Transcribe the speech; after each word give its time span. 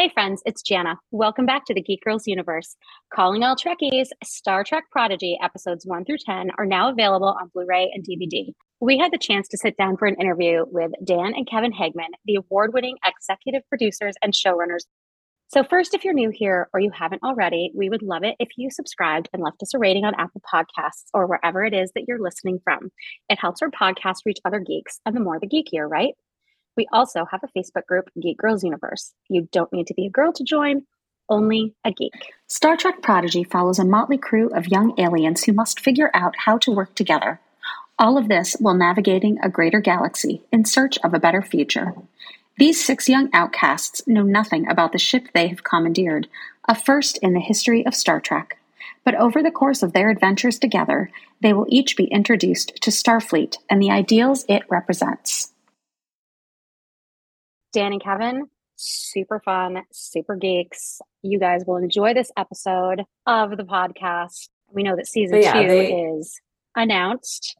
Hey 0.00 0.08
friends, 0.08 0.40
it's 0.46 0.62
Jana. 0.62 0.98
Welcome 1.10 1.44
back 1.44 1.66
to 1.66 1.74
the 1.74 1.82
Geek 1.82 2.02
Girls 2.02 2.26
universe. 2.26 2.74
Calling 3.12 3.42
all 3.42 3.54
Trekkies, 3.54 4.06
Star 4.24 4.64
Trek 4.64 4.84
Prodigy 4.90 5.38
episodes 5.42 5.84
1 5.84 6.06
through 6.06 6.16
10 6.24 6.52
are 6.56 6.64
now 6.64 6.90
available 6.90 7.36
on 7.38 7.50
Blu-ray 7.52 7.90
and 7.92 8.02
DVD. 8.02 8.54
We 8.80 8.96
had 8.96 9.12
the 9.12 9.18
chance 9.18 9.46
to 9.48 9.58
sit 9.58 9.76
down 9.76 9.98
for 9.98 10.06
an 10.06 10.16
interview 10.18 10.64
with 10.70 10.92
Dan 11.04 11.34
and 11.36 11.46
Kevin 11.46 11.70
Hageman, 11.70 12.14
the 12.24 12.36
award-winning 12.36 12.96
executive 13.04 13.60
producers 13.68 14.14
and 14.22 14.32
showrunners. 14.32 14.86
So 15.48 15.62
first, 15.64 15.92
if 15.92 16.02
you're 16.02 16.14
new 16.14 16.30
here 16.30 16.70
or 16.72 16.80
you 16.80 16.92
haven't 16.98 17.22
already, 17.22 17.70
we 17.76 17.90
would 17.90 18.00
love 18.00 18.22
it 18.24 18.36
if 18.38 18.48
you 18.56 18.70
subscribed 18.70 19.28
and 19.34 19.42
left 19.42 19.62
us 19.62 19.74
a 19.74 19.78
rating 19.78 20.06
on 20.06 20.14
Apple 20.14 20.40
Podcasts 20.50 21.10
or 21.12 21.26
wherever 21.26 21.62
it 21.62 21.74
is 21.74 21.92
that 21.94 22.04
you're 22.08 22.22
listening 22.22 22.58
from. 22.64 22.90
It 23.28 23.38
helps 23.38 23.60
our 23.60 23.70
podcast 23.70 24.20
reach 24.24 24.38
other 24.46 24.60
geeks, 24.60 24.98
and 25.04 25.14
the 25.14 25.20
more 25.20 25.38
the 25.38 25.46
geekier, 25.46 25.86
right? 25.86 26.14
We 26.76 26.86
also 26.92 27.24
have 27.30 27.42
a 27.42 27.58
Facebook 27.58 27.86
group, 27.86 28.10
Geek 28.20 28.38
Girls 28.38 28.64
Universe. 28.64 29.12
You 29.28 29.48
don't 29.52 29.72
need 29.72 29.86
to 29.88 29.94
be 29.94 30.06
a 30.06 30.10
girl 30.10 30.32
to 30.32 30.44
join, 30.44 30.86
only 31.28 31.74
a 31.84 31.92
geek. 31.92 32.32
Star 32.46 32.76
Trek 32.76 33.02
Prodigy 33.02 33.44
follows 33.44 33.78
a 33.78 33.84
motley 33.84 34.18
crew 34.18 34.48
of 34.50 34.68
young 34.68 34.98
aliens 34.98 35.44
who 35.44 35.52
must 35.52 35.80
figure 35.80 36.10
out 36.12 36.34
how 36.36 36.58
to 36.58 36.72
work 36.72 36.94
together. 36.94 37.40
All 37.98 38.16
of 38.18 38.28
this 38.28 38.56
while 38.58 38.74
navigating 38.74 39.38
a 39.42 39.48
greater 39.48 39.80
galaxy 39.80 40.42
in 40.52 40.64
search 40.64 40.98
of 41.04 41.14
a 41.14 41.20
better 41.20 41.42
future. 41.42 41.94
These 42.58 42.84
six 42.84 43.08
young 43.08 43.30
outcasts 43.32 44.06
know 44.06 44.22
nothing 44.22 44.68
about 44.68 44.92
the 44.92 44.98
ship 44.98 45.28
they 45.32 45.48
have 45.48 45.64
commandeered, 45.64 46.28
a 46.68 46.74
first 46.74 47.18
in 47.18 47.32
the 47.32 47.40
history 47.40 47.86
of 47.86 47.94
Star 47.94 48.20
Trek. 48.20 48.58
But 49.04 49.14
over 49.14 49.42
the 49.42 49.50
course 49.50 49.82
of 49.82 49.92
their 49.92 50.10
adventures 50.10 50.58
together, 50.58 51.10
they 51.40 51.52
will 51.52 51.66
each 51.68 51.96
be 51.96 52.04
introduced 52.04 52.74
to 52.82 52.90
Starfleet 52.90 53.56
and 53.70 53.80
the 53.80 53.90
ideals 53.90 54.44
it 54.48 54.62
represents. 54.68 55.52
Dan 57.72 57.92
and 57.92 58.02
Kevin, 58.02 58.46
super 58.76 59.40
fun, 59.44 59.82
super 59.92 60.36
geeks. 60.36 61.00
You 61.22 61.38
guys 61.38 61.62
will 61.66 61.76
enjoy 61.76 62.14
this 62.14 62.30
episode 62.36 63.02
of 63.26 63.56
the 63.56 63.64
podcast. 63.64 64.48
We 64.72 64.82
know 64.82 64.96
that 64.96 65.06
season 65.06 65.42
yeah, 65.42 65.52
two 65.52 65.68
they, 65.68 65.92
is 65.92 66.40
announced. 66.76 67.56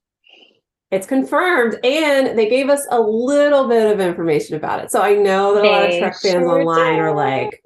It's 0.91 1.07
confirmed, 1.07 1.79
and 1.84 2.37
they 2.37 2.49
gave 2.49 2.69
us 2.69 2.87
a 2.91 3.01
little 3.01 3.69
bit 3.69 3.93
of 3.93 4.01
information 4.01 4.57
about 4.57 4.83
it. 4.83 4.91
So 4.91 5.01
I 5.01 5.15
know 5.15 5.55
that 5.55 5.62
they 5.62 5.69
a 5.69 5.73
lot 5.73 5.91
of 5.91 5.99
Trek 5.99 6.17
fans 6.21 6.23
sure 6.23 6.59
online 6.59 6.99
are 6.99 7.15
like, 7.15 7.62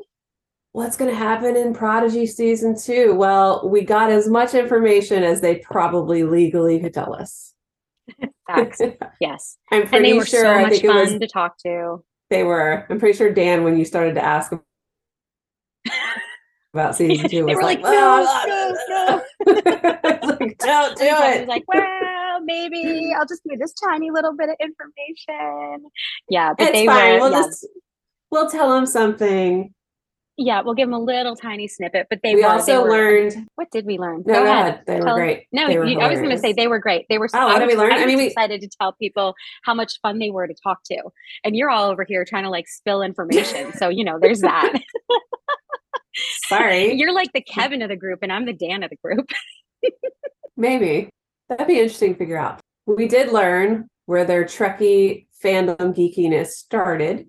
what's 0.72 0.96
going 0.96 1.10
to 1.10 1.16
happen 1.16 1.56
in 1.56 1.72
Prodigy 1.72 2.26
season 2.26 2.76
two? 2.78 3.14
Well, 3.14 3.66
we 3.68 3.82
got 3.82 4.10
as 4.10 4.28
much 4.28 4.52
information 4.52 5.22
as 5.22 5.40
they 5.40 5.56
probably 5.56 6.24
legally 6.24 6.80
could 6.80 6.92
tell 6.92 7.14
us. 7.14 7.54
Facts. 8.46 8.82
yes. 9.20 9.56
I'm 9.72 9.86
pretty 9.88 9.96
and 9.96 10.04
they 10.04 10.12
were 10.18 10.26
sure. 10.26 10.44
so 10.44 10.60
much 10.60 10.82
fun 10.82 10.96
was, 10.96 11.18
to 11.18 11.26
talk 11.26 11.56
to. 11.64 12.04
They 12.30 12.42
were. 12.44 12.86
I'm 12.88 12.98
pretty 12.98 13.16
sure 13.16 13.32
Dan, 13.32 13.64
when 13.64 13.78
you 13.78 13.84
started 13.84 14.14
to 14.14 14.24
ask 14.24 14.52
about 16.72 16.96
season 16.96 17.28
two, 17.30 17.44
was 17.44 17.56
like, 17.56 17.80
like, 17.80 17.92
no, 17.92 18.44
no, 18.46 18.76
no. 18.88 19.22
like, 20.22 20.58
don't 20.58 20.96
do 20.96 21.04
it. 21.04 21.48
Like, 21.48 21.64
well, 21.66 22.40
maybe 22.42 23.12
I'll 23.16 23.26
just 23.26 23.42
give 23.48 23.60
this 23.60 23.74
tiny 23.74 24.10
little 24.10 24.34
bit 24.36 24.48
of 24.48 24.56
information. 24.60 25.90
Yeah, 26.28 26.52
but 26.56 26.68
it's 26.68 26.72
they 26.72 26.86
fine. 26.86 27.14
were. 27.14 27.20
We'll 27.20 27.32
yeah. 27.32 27.42
just 27.42 27.66
we'll 28.30 28.50
tell 28.50 28.72
them 28.72 28.86
something. 28.86 29.72
Yeah, 30.36 30.62
we'll 30.62 30.74
give 30.74 30.88
them 30.88 30.94
a 30.94 31.00
little 31.00 31.36
tiny 31.36 31.68
snippet, 31.68 32.08
but 32.10 32.18
they 32.24 32.34
we 32.34 32.42
were, 32.42 32.48
also 32.48 32.72
they 32.72 32.78
were, 32.78 32.90
learned. 32.90 33.48
What 33.54 33.70
did 33.70 33.86
we 33.86 33.98
learn? 33.98 34.24
No, 34.26 34.34
go, 34.34 34.44
ahead. 34.44 34.82
They 34.84 34.96
were 34.96 35.02
tell, 35.02 35.14
great. 35.14 35.46
No, 35.52 35.68
you, 35.68 36.00
I 36.00 36.08
was 36.08 36.18
going 36.18 36.30
to 36.30 36.38
say 36.38 36.52
they 36.52 36.66
were 36.66 36.80
great. 36.80 37.06
They 37.08 37.18
were. 37.18 37.28
Oh, 37.32 37.46
what 37.46 37.60
did 37.60 37.68
we 37.68 37.76
learn? 37.76 37.92
I, 37.92 38.02
I 38.02 38.06
mean, 38.06 38.16
we 38.16 38.26
excited 38.26 38.60
to 38.62 38.68
tell 38.80 38.94
people 38.94 39.34
how 39.62 39.74
much 39.74 40.00
fun 40.00 40.18
they 40.18 40.30
were 40.30 40.48
to 40.48 40.54
talk 40.54 40.82
to, 40.86 41.02
and 41.44 41.54
you're 41.54 41.70
all 41.70 41.88
over 41.88 42.04
here 42.04 42.24
trying 42.24 42.42
to 42.42 42.50
like 42.50 42.66
spill 42.66 43.00
information. 43.00 43.72
so 43.74 43.88
you 43.88 44.02
know, 44.02 44.18
there's 44.20 44.40
that. 44.40 44.72
Sorry, 46.48 46.94
you're 46.94 47.14
like 47.14 47.32
the 47.32 47.40
Kevin 47.40 47.82
of 47.82 47.88
the 47.88 47.96
group, 47.96 48.20
and 48.22 48.32
I'm 48.32 48.44
the 48.44 48.52
Dan 48.52 48.82
of 48.82 48.90
the 48.90 48.96
group. 48.96 49.30
Maybe 50.56 51.10
that'd 51.48 51.68
be 51.68 51.78
interesting 51.78 52.14
to 52.14 52.18
figure 52.18 52.38
out. 52.38 52.60
We 52.86 53.06
did 53.06 53.32
learn 53.32 53.86
where 54.06 54.24
their 54.24 54.44
Trekkie 54.44 55.26
fandom 55.42 55.94
geekiness 55.94 56.48
started, 56.48 57.28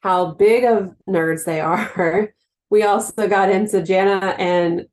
how 0.00 0.32
big 0.32 0.64
of 0.64 0.94
nerds 1.06 1.44
they 1.44 1.60
are 1.60 2.32
we 2.70 2.82
also 2.82 3.28
got 3.28 3.50
into 3.50 3.82
Jana 3.82 4.34
and 4.38 4.86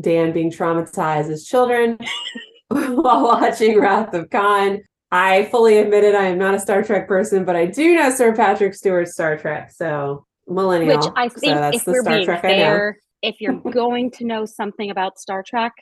Dan 0.00 0.32
being 0.32 0.50
traumatized 0.50 1.30
as 1.30 1.44
children 1.44 1.98
while 2.68 3.22
watching 3.22 3.78
Wrath 3.78 4.14
of 4.14 4.30
Khan. 4.30 4.80
I 5.12 5.46
fully 5.46 5.78
admitted 5.78 6.14
I 6.14 6.26
am 6.26 6.38
not 6.38 6.54
a 6.54 6.60
Star 6.60 6.82
Trek 6.82 7.08
person, 7.08 7.44
but 7.44 7.56
I 7.56 7.66
do 7.66 7.96
know 7.96 8.10
Sir 8.10 8.34
Patrick 8.34 8.74
Stewart's 8.74 9.12
Star 9.12 9.36
Trek. 9.36 9.72
So 9.72 10.24
millennial. 10.46 10.96
Which 10.96 11.12
I 11.16 11.28
think 11.28 11.58
so 11.58 11.70
if 11.72 11.86
we're 11.86 12.02
Star 12.02 12.14
being 12.14 12.24
Trek 12.24 12.42
fair, 12.42 12.98
if 13.22 13.40
you're 13.40 13.60
going 13.70 14.10
to 14.12 14.24
know 14.24 14.44
something 14.44 14.90
about 14.90 15.18
Star 15.18 15.42
Trek, 15.42 15.72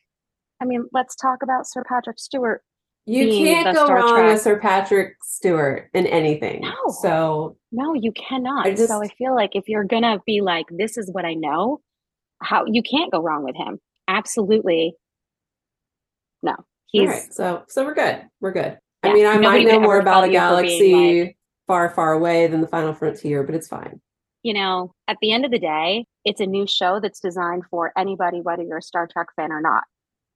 I 0.60 0.64
mean, 0.64 0.84
let's 0.92 1.14
talk 1.14 1.42
about 1.42 1.66
Sir 1.66 1.82
Patrick 1.86 2.18
Stewart. 2.18 2.62
You 3.08 3.28
can't 3.44 3.74
go 3.74 3.84
Star 3.86 3.96
wrong 3.96 4.14
Trek. 4.14 4.32
with 4.32 4.40
Sir 4.42 4.58
Patrick 4.58 5.16
Stewart 5.22 5.88
in 5.94 6.06
anything. 6.06 6.60
No. 6.62 6.74
So 7.00 7.56
no, 7.72 7.94
you 7.94 8.12
cannot. 8.12 8.66
I 8.66 8.70
just- 8.74 8.88
so 8.88 9.02
I 9.02 9.08
feel 9.08 9.34
like 9.34 9.50
if 9.54 9.68
you're 9.68 9.84
gonna 9.84 10.18
be 10.26 10.40
like, 10.40 10.66
this 10.70 10.96
is 10.98 11.10
what 11.12 11.24
I 11.24 11.34
know, 11.34 11.80
how 12.42 12.64
you 12.66 12.82
can't 12.82 13.10
go 13.10 13.20
wrong 13.20 13.44
with 13.44 13.56
him. 13.56 13.80
Absolutely. 14.08 14.94
No, 16.42 16.54
he's 16.86 17.02
all 17.02 17.06
right. 17.08 17.32
So 17.34 17.62
so 17.68 17.84
we're 17.84 17.94
good. 17.94 18.22
We're 18.40 18.52
good. 18.52 18.78
I 19.02 19.12
mean, 19.12 19.26
I 19.26 19.38
might 19.38 19.66
know 19.66 19.80
more 19.80 19.98
about 20.00 20.24
a 20.24 20.28
galaxy 20.28 20.78
being 20.80 21.34
far, 21.66 21.88
far 21.90 22.12
away 22.12 22.46
than 22.48 22.60
the 22.60 22.66
final 22.66 22.92
frontier, 22.94 23.42
but 23.42 23.54
it's 23.54 23.68
fine. 23.68 24.00
you 24.44 24.54
know, 24.54 24.94
at 25.08 25.16
the 25.20 25.32
end 25.32 25.44
of 25.44 25.50
the 25.50 25.58
day, 25.58 26.06
it's 26.24 26.40
a 26.40 26.46
new 26.46 26.66
show 26.66 27.00
that's 27.00 27.20
designed 27.20 27.64
for 27.70 27.92
anybody, 27.98 28.40
whether 28.40 28.62
you're 28.62 28.78
a 28.78 28.82
Star 28.82 29.06
Trek 29.12 29.26
fan 29.36 29.50
or 29.52 29.60
not. 29.60 29.82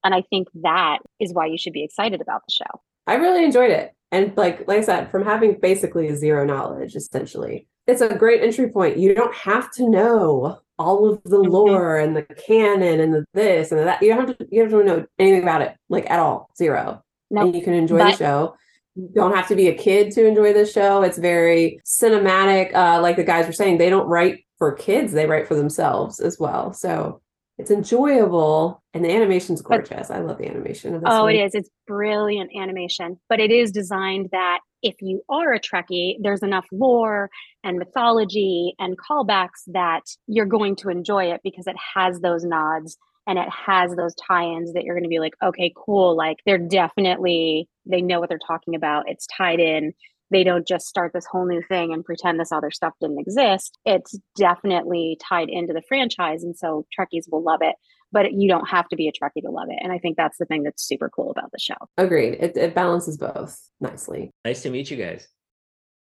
And 0.05 0.15
I 0.15 0.23
think 0.31 0.49
that 0.63 0.99
is 1.21 1.33
why 1.33 1.47
you 1.47 1.59
should 1.59 1.73
be 1.73 1.85
excited 1.85 2.21
about 2.21 2.43
the 2.47 2.53
show. 2.53 2.81
I 3.07 3.15
really 3.15 3.45
enjoyed 3.45 3.71
it. 3.71 3.93
And 4.11 4.37
like 4.37 4.67
like 4.69 4.79
I 4.79 4.83
said, 4.83 5.11
from 5.11 5.25
having 5.25 5.59
basically 5.61 6.15
zero 6.15 6.45
knowledge, 6.45 6.95
essentially, 6.97 7.67
it's 7.87 8.01
a 8.03 8.15
great 8.15 8.43
entry 8.43 8.69
point. 8.71 8.99
You 8.99 9.15
don't 9.15 9.35
have 9.35 9.71
to 9.73 9.89
know 9.89 10.59
all 10.79 11.09
of 11.11 11.23
the 11.25 11.39
Mhm. 11.39 11.49
lore 11.51 11.97
and 11.97 12.15
the 12.17 12.23
canon 12.23 13.01
and 13.01 13.15
the 13.15 13.25
this 13.33 13.71
and 13.71 13.81
the 13.81 13.85
that. 13.85 14.03
You 14.03 14.11
don't 14.15 14.29
have 14.29 14.37
to 14.39 14.47
you 14.51 14.69
don't 14.69 14.85
know 14.87 15.07
anything 15.19 15.43
about 15.43 15.63
it, 15.63 15.75
like 15.89 16.11
at 16.11 16.19
all. 16.21 16.51
Zero. 16.59 17.03
No, 17.31 17.43
And 17.43 17.57
you 17.57 17.63
can 17.63 17.73
enjoy 17.73 17.99
the 17.99 18.13
show. 18.13 18.55
You 18.95 19.09
don't 19.15 19.35
have 19.35 19.49
to 19.49 19.57
be 19.57 19.69
a 19.69 19.75
kid 19.75 20.11
to 20.13 20.27
enjoy 20.27 20.53
this 20.53 20.71
show. 20.71 21.01
It's 21.03 21.17
very 21.17 21.81
cinematic. 21.87 22.75
Uh, 22.75 23.01
like 23.01 23.17
the 23.17 23.25
guys 23.25 23.47
were 23.47 23.53
saying, 23.55 23.79
they 23.79 23.89
don't 23.89 24.07
write 24.07 24.41
for 24.59 24.73
kids, 24.73 25.13
they 25.15 25.25
write 25.27 25.49
for 25.49 25.55
themselves 25.55 26.21
as 26.21 26.39
well. 26.39 26.75
So 26.75 27.22
it's 27.59 27.71
enjoyable 27.71 28.83
and 28.95 29.05
the 29.05 29.11
animation's 29.11 29.63
But- 29.63 29.89
gorgeous. 29.89 30.11
I 30.11 30.19
love 30.21 30.39
the 30.39 30.49
animation 30.49 30.95
of 30.95 31.03
this. 31.03 31.09
Oh, 31.11 31.25
one. 31.25 31.35
it 31.35 31.41
is. 31.45 31.55
It's 31.55 31.71
brilliant 31.87 32.51
animation, 32.57 33.19
but 33.29 33.41
it 33.41 33.51
is 33.51 33.71
designed 33.71 34.31
that 34.33 34.61
if 34.83 34.97
you 35.01 35.23
are 35.29 35.53
a 35.53 35.61
Trekkie, 35.61 36.17
there's 36.21 36.43
enough 36.43 36.67
lore 36.73 37.31
and 37.63 37.79
mythology 37.79 38.75
and 38.79 38.97
callbacks 38.99 39.63
that 39.69 40.03
you're 40.27 40.47
going 40.47 40.75
to 40.77 40.89
enjoy 40.89 41.27
it 41.33 41.41
because 41.45 41.67
it 41.67 41.77
has 41.95 42.21
those 42.21 42.45
nods 42.45 42.97
and 43.29 43.39
it 43.39 43.49
has 43.49 43.95
those 43.95 44.15
tie-ins 44.17 44.73
that 44.73 44.83
you're 44.83 44.97
going 44.97 45.05
to 45.05 45.09
be 45.09 45.21
like, 45.21 45.35
okay, 45.45 45.73
cool. 45.77 46.17
Like 46.17 46.39
they're 46.45 46.59
definitely 46.59 47.69
they 47.87 48.01
know 48.01 48.19
what 48.19 48.29
they're 48.29 48.39
talking 48.45 48.75
about. 48.75 49.09
It's 49.09 49.27
tied 49.27 49.61
in. 49.61 49.93
They 50.33 50.45
don't 50.45 50.67
just 50.67 50.87
start 50.87 51.13
this 51.13 51.27
whole 51.27 51.47
new 51.47 51.63
thing 51.69 51.93
and 51.93 52.05
pretend 52.05 52.41
this 52.41 52.53
other 52.53 52.71
stuff 52.71 52.95
didn't 53.01 53.21
exist. 53.21 53.79
It's 53.85 54.19
definitely 54.37 55.19
tied 55.23 55.51
into 55.51 55.73
the 55.73 55.83
franchise, 55.87 56.43
and 56.43 56.57
so 56.57 56.87
Trekkies 56.99 57.31
will 57.31 57.43
love 57.43 57.61
it 57.63 57.77
but 58.13 58.35
you 58.35 58.47
don't 58.47 58.69
have 58.69 58.89
to 58.89 58.97
be 58.97 59.09
a 59.09 59.13
Trekkie 59.13 59.43
to 59.43 59.51
love 59.51 59.69
it. 59.71 59.79
And 59.83 59.91
I 59.91 59.99
think 59.99 60.17
that's 60.17 60.37
the 60.39 60.45
thing 60.45 60.63
that's 60.63 60.87
super 60.87 61.09
cool 61.09 61.31
about 61.31 61.51
the 61.51 61.59
show. 61.59 61.75
Agreed. 61.97 62.35
It, 62.35 62.57
it 62.57 62.75
balances 62.75 63.17
both 63.17 63.59
nicely. 63.81 64.31
Nice 64.45 64.63
to 64.63 64.71
meet 64.71 64.91
you 64.91 64.99
guys. 64.99 65.27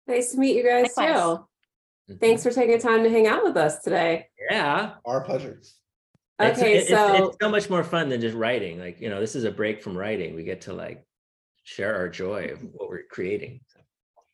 Nice 0.08 0.32
to 0.32 0.38
meet 0.38 0.56
you 0.56 0.64
guys 0.64 0.96
Likewise. 0.96 1.40
too. 2.08 2.18
Thanks 2.22 2.44
for 2.44 2.52
taking 2.52 2.80
time 2.80 3.04
to 3.04 3.10
hang 3.10 3.26
out 3.26 3.44
with 3.44 3.58
us 3.58 3.80
today. 3.80 4.28
Yeah. 4.52 4.94
Our 5.04 5.22
pleasure. 5.22 5.60
Okay, 6.40 6.78
it's, 6.78 6.90
so 6.90 7.30
it's 7.30 7.38
so 7.42 7.50
much 7.50 7.70
more 7.70 7.84
fun 7.84 8.10
than 8.10 8.22
just 8.22 8.36
writing. 8.36 8.78
Like, 8.78 9.02
you 9.02 9.10
know, 9.10 9.20
this 9.20 9.36
is 9.36 9.46
a 9.46 9.52
break 9.52 9.82
from 9.82 9.98
writing. 9.98 10.36
We 10.36 10.44
get 10.44 10.62
to 10.62 10.74
like 10.74 11.04
share 11.64 11.96
our 11.96 12.10
joy 12.10 12.50
of 12.54 12.62
what 12.74 12.90
we're 12.90 13.04
creating. 13.10 13.62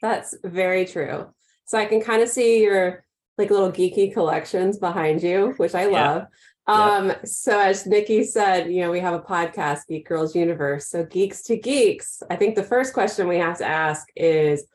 That's 0.01 0.35
very 0.43 0.85
true. 0.85 1.27
So 1.65 1.77
I 1.77 1.85
can 1.85 2.01
kind 2.01 2.21
of 2.21 2.29
see 2.29 2.61
your 2.63 3.05
like 3.37 3.49
little 3.49 3.71
geeky 3.71 4.13
collections 4.13 4.77
behind 4.77 5.23
you, 5.23 5.53
which 5.57 5.73
I 5.75 5.87
Yeah. 5.89 6.11
love. 6.13 6.25
Um, 6.67 7.13
so 7.25 7.59
as 7.59 7.85
Nikki 7.87 8.23
said, 8.23 8.71
you 8.71 8.81
know, 8.81 8.91
we 8.91 8.99
have 8.99 9.13
a 9.13 9.19
podcast, 9.19 9.87
Geek 9.87 10.07
Girls 10.07 10.35
Universe. 10.35 10.87
So 10.87 11.03
geeks 11.05 11.41
to 11.43 11.57
geeks. 11.57 12.21
I 12.29 12.35
think 12.35 12.55
the 12.55 12.63
first 12.63 12.93
question 12.93 13.27
we 13.27 13.37
have 13.37 13.57
to 13.57 13.65
ask 13.65 14.07
is 14.15 14.65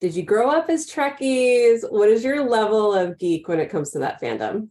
did 0.00 0.14
you 0.14 0.22
grow 0.22 0.50
up 0.50 0.68
as 0.68 0.90
Trekkies? 0.90 1.90
What 1.90 2.08
is 2.10 2.22
your 2.24 2.46
level 2.48 2.92
of 2.92 3.18
geek 3.18 3.48
when 3.48 3.58
it 3.58 3.70
comes 3.70 3.90
to 3.92 4.00
that 4.00 4.20
fandom? 4.20 4.68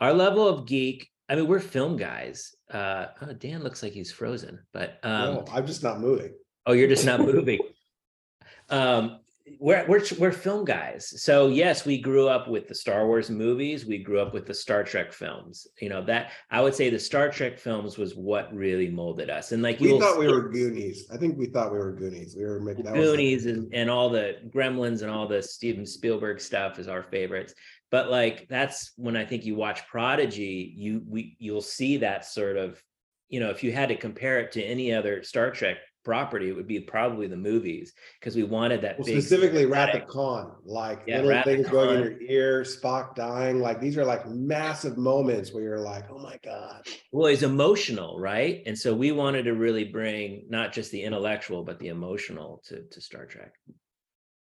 Our 0.00 0.12
level 0.12 0.46
of 0.46 0.66
geek, 0.66 1.08
I 1.30 1.34
mean, 1.36 1.46
we're 1.46 1.60
film 1.60 1.96
guys. 1.96 2.54
Uh, 2.70 3.06
oh, 3.22 3.32
Dan 3.32 3.62
looks 3.62 3.82
like 3.82 3.92
he's 3.92 4.12
frozen, 4.12 4.58
but 4.72 4.98
um, 5.02 5.34
no, 5.34 5.44
I'm 5.50 5.66
just 5.66 5.82
not 5.82 6.00
moving. 6.00 6.34
oh, 6.66 6.72
you're 6.72 6.88
just 6.88 7.06
not 7.06 7.20
moving. 7.20 7.58
Um, 8.70 9.20
we're 9.58 9.84
we're 9.86 10.02
we're 10.18 10.32
film 10.32 10.64
guys. 10.64 11.22
So 11.22 11.48
yes, 11.48 11.84
we 11.84 11.98
grew 11.98 12.28
up 12.28 12.48
with 12.48 12.68
the 12.68 12.74
Star 12.74 13.06
Wars 13.06 13.30
movies. 13.30 13.86
We 13.86 13.98
grew 13.98 14.20
up 14.20 14.34
with 14.34 14.46
the 14.46 14.54
Star 14.54 14.84
Trek 14.84 15.12
films. 15.12 15.66
You 15.80 15.88
know 15.88 16.04
that 16.04 16.32
I 16.50 16.60
would 16.60 16.74
say 16.74 16.90
the 16.90 16.98
Star 16.98 17.30
Trek 17.30 17.58
films 17.58 17.98
was 17.98 18.14
what 18.14 18.52
really 18.54 18.88
molded 18.90 19.30
us. 19.30 19.52
And 19.52 19.62
like 19.62 19.80
We 19.80 19.98
thought 19.98 20.18
we 20.18 20.28
were 20.28 20.48
Goonies. 20.48 21.06
I 21.12 21.16
think 21.16 21.38
we 21.38 21.46
thought 21.46 21.72
we 21.72 21.78
were 21.78 21.92
Goonies. 21.92 22.36
We 22.36 22.44
were 22.44 22.60
making 22.60 22.84
that 22.84 22.94
was 22.94 23.10
the- 23.10 23.16
Goonies 23.16 23.46
and, 23.46 23.72
and 23.72 23.90
all 23.90 24.10
the 24.10 24.36
Gremlins 24.54 25.02
and 25.02 25.10
all 25.10 25.26
the 25.26 25.42
Steven 25.42 25.86
Spielberg 25.86 26.40
stuff 26.40 26.78
is 26.78 26.88
our 26.88 27.02
favorites. 27.02 27.54
But 27.90 28.10
like 28.10 28.48
that's 28.48 28.92
when 28.96 29.16
I 29.16 29.24
think 29.24 29.44
you 29.44 29.54
watch 29.54 29.86
Prodigy, 29.88 30.74
you 30.76 31.02
we 31.06 31.36
you'll 31.38 31.62
see 31.62 31.98
that 31.98 32.24
sort 32.24 32.56
of, 32.56 32.82
you 33.28 33.40
know, 33.40 33.50
if 33.50 33.64
you 33.64 33.72
had 33.72 33.88
to 33.88 33.96
compare 33.96 34.40
it 34.40 34.52
to 34.52 34.62
any 34.62 34.92
other 34.92 35.22
Star 35.22 35.50
Trek 35.50 35.78
property, 36.08 36.48
it 36.48 36.56
would 36.56 36.66
be 36.66 36.80
probably 36.80 37.26
the 37.26 37.36
movies 37.36 37.92
because 38.18 38.34
we 38.34 38.42
wanted 38.42 38.80
that 38.80 38.98
Well, 38.98 39.04
big 39.04 39.16
specifically 39.20 39.66
Wrath 39.66 39.90
cinematic- 39.90 40.02
of 40.04 40.08
Khan, 40.08 40.52
like 40.64 41.00
Yeah, 41.06 41.16
little 41.16 41.30
Wrath 41.32 41.46
of 41.46 41.52
things 41.52 41.68
going 41.68 41.96
in 41.96 42.02
your 42.02 42.22
ear, 42.22 42.62
Spock 42.62 43.14
dying. 43.14 43.60
Like 43.60 43.78
these 43.78 43.98
are 43.98 44.06
like 44.06 44.26
massive 44.26 44.96
moments 44.96 45.52
where 45.52 45.62
you're 45.62 45.78
like, 45.80 46.04
oh 46.10 46.18
my 46.18 46.38
god. 46.42 46.86
Well, 47.12 47.26
it's 47.26 47.42
emotional, 47.42 48.18
right? 48.18 48.62
And 48.64 48.78
so 48.78 48.94
we 48.94 49.12
wanted 49.12 49.42
to 49.42 49.52
really 49.52 49.84
bring 49.84 50.46
not 50.48 50.72
just 50.72 50.90
the 50.92 51.02
intellectual, 51.02 51.62
but 51.62 51.78
the 51.78 51.88
emotional 51.88 52.62
to 52.68 52.84
to 52.90 53.00
Star 53.02 53.26
Trek. 53.26 53.52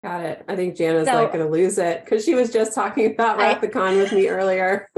Got 0.05 0.25
it. 0.25 0.44
I 0.46 0.55
think 0.55 0.76
Jana's 0.76 1.08
So- 1.08 1.14
like 1.14 1.32
going 1.32 1.44
to 1.44 1.50
lose 1.50 1.79
it 1.79 2.05
because 2.05 2.25
she 2.25 2.37
was 2.37 2.53
just 2.53 2.76
talking 2.76 3.11
about 3.12 3.41
I- 3.41 3.55
Wrath 3.55 3.96
with 3.96 4.12
me 4.12 4.29
earlier. 4.29 4.88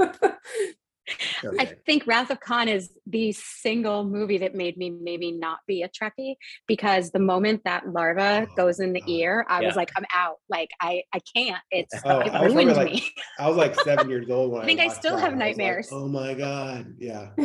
I 1.59 1.65
think 1.85 2.07
Wrath 2.07 2.29
of 2.29 2.39
Khan 2.39 2.67
is 2.67 2.89
the 3.05 3.31
single 3.33 4.05
movie 4.05 4.37
that 4.39 4.55
made 4.55 4.77
me 4.77 4.89
maybe 4.89 5.31
not 5.31 5.59
be 5.67 5.83
a 5.83 5.89
Trekkie 5.89 6.35
because 6.67 7.11
the 7.11 7.19
moment 7.19 7.61
that 7.65 7.89
larva 7.89 8.47
Oh, 8.49 8.53
goes 8.55 8.79
in 8.79 8.93
the 8.93 9.01
God. 9.01 9.09
ear, 9.09 9.45
I 9.49 9.61
Yeah. 9.61 9.67
was 9.67 9.75
like, 9.75 9.89
I'm 9.97 10.05
out. 10.13 10.37
Like 10.49 10.69
I 10.79 11.03
I 11.13 11.19
can't. 11.35 11.61
It's 11.71 11.93
Oh, 12.05 12.19
it 12.21 12.33
I 12.33 12.45
ruined 12.45 12.75
like, 12.75 12.91
me. 12.93 13.03
I 13.39 13.47
was 13.47 13.57
like 13.57 13.75
seven 13.75 14.09
years 14.09 14.29
old 14.29 14.51
when 14.51 14.61
I, 14.61 14.63
I 14.63 14.67
think 14.67 14.79
I 14.79 14.85
watched 14.87 14.97
still 14.97 15.17
have 15.17 15.33
I 15.33 15.35
was 15.35 15.39
like, 15.39 15.57
nightmares. 15.57 15.89
oh 15.91 16.07
my 16.07 16.33
god. 16.33 16.95
Yeah. 16.99 17.29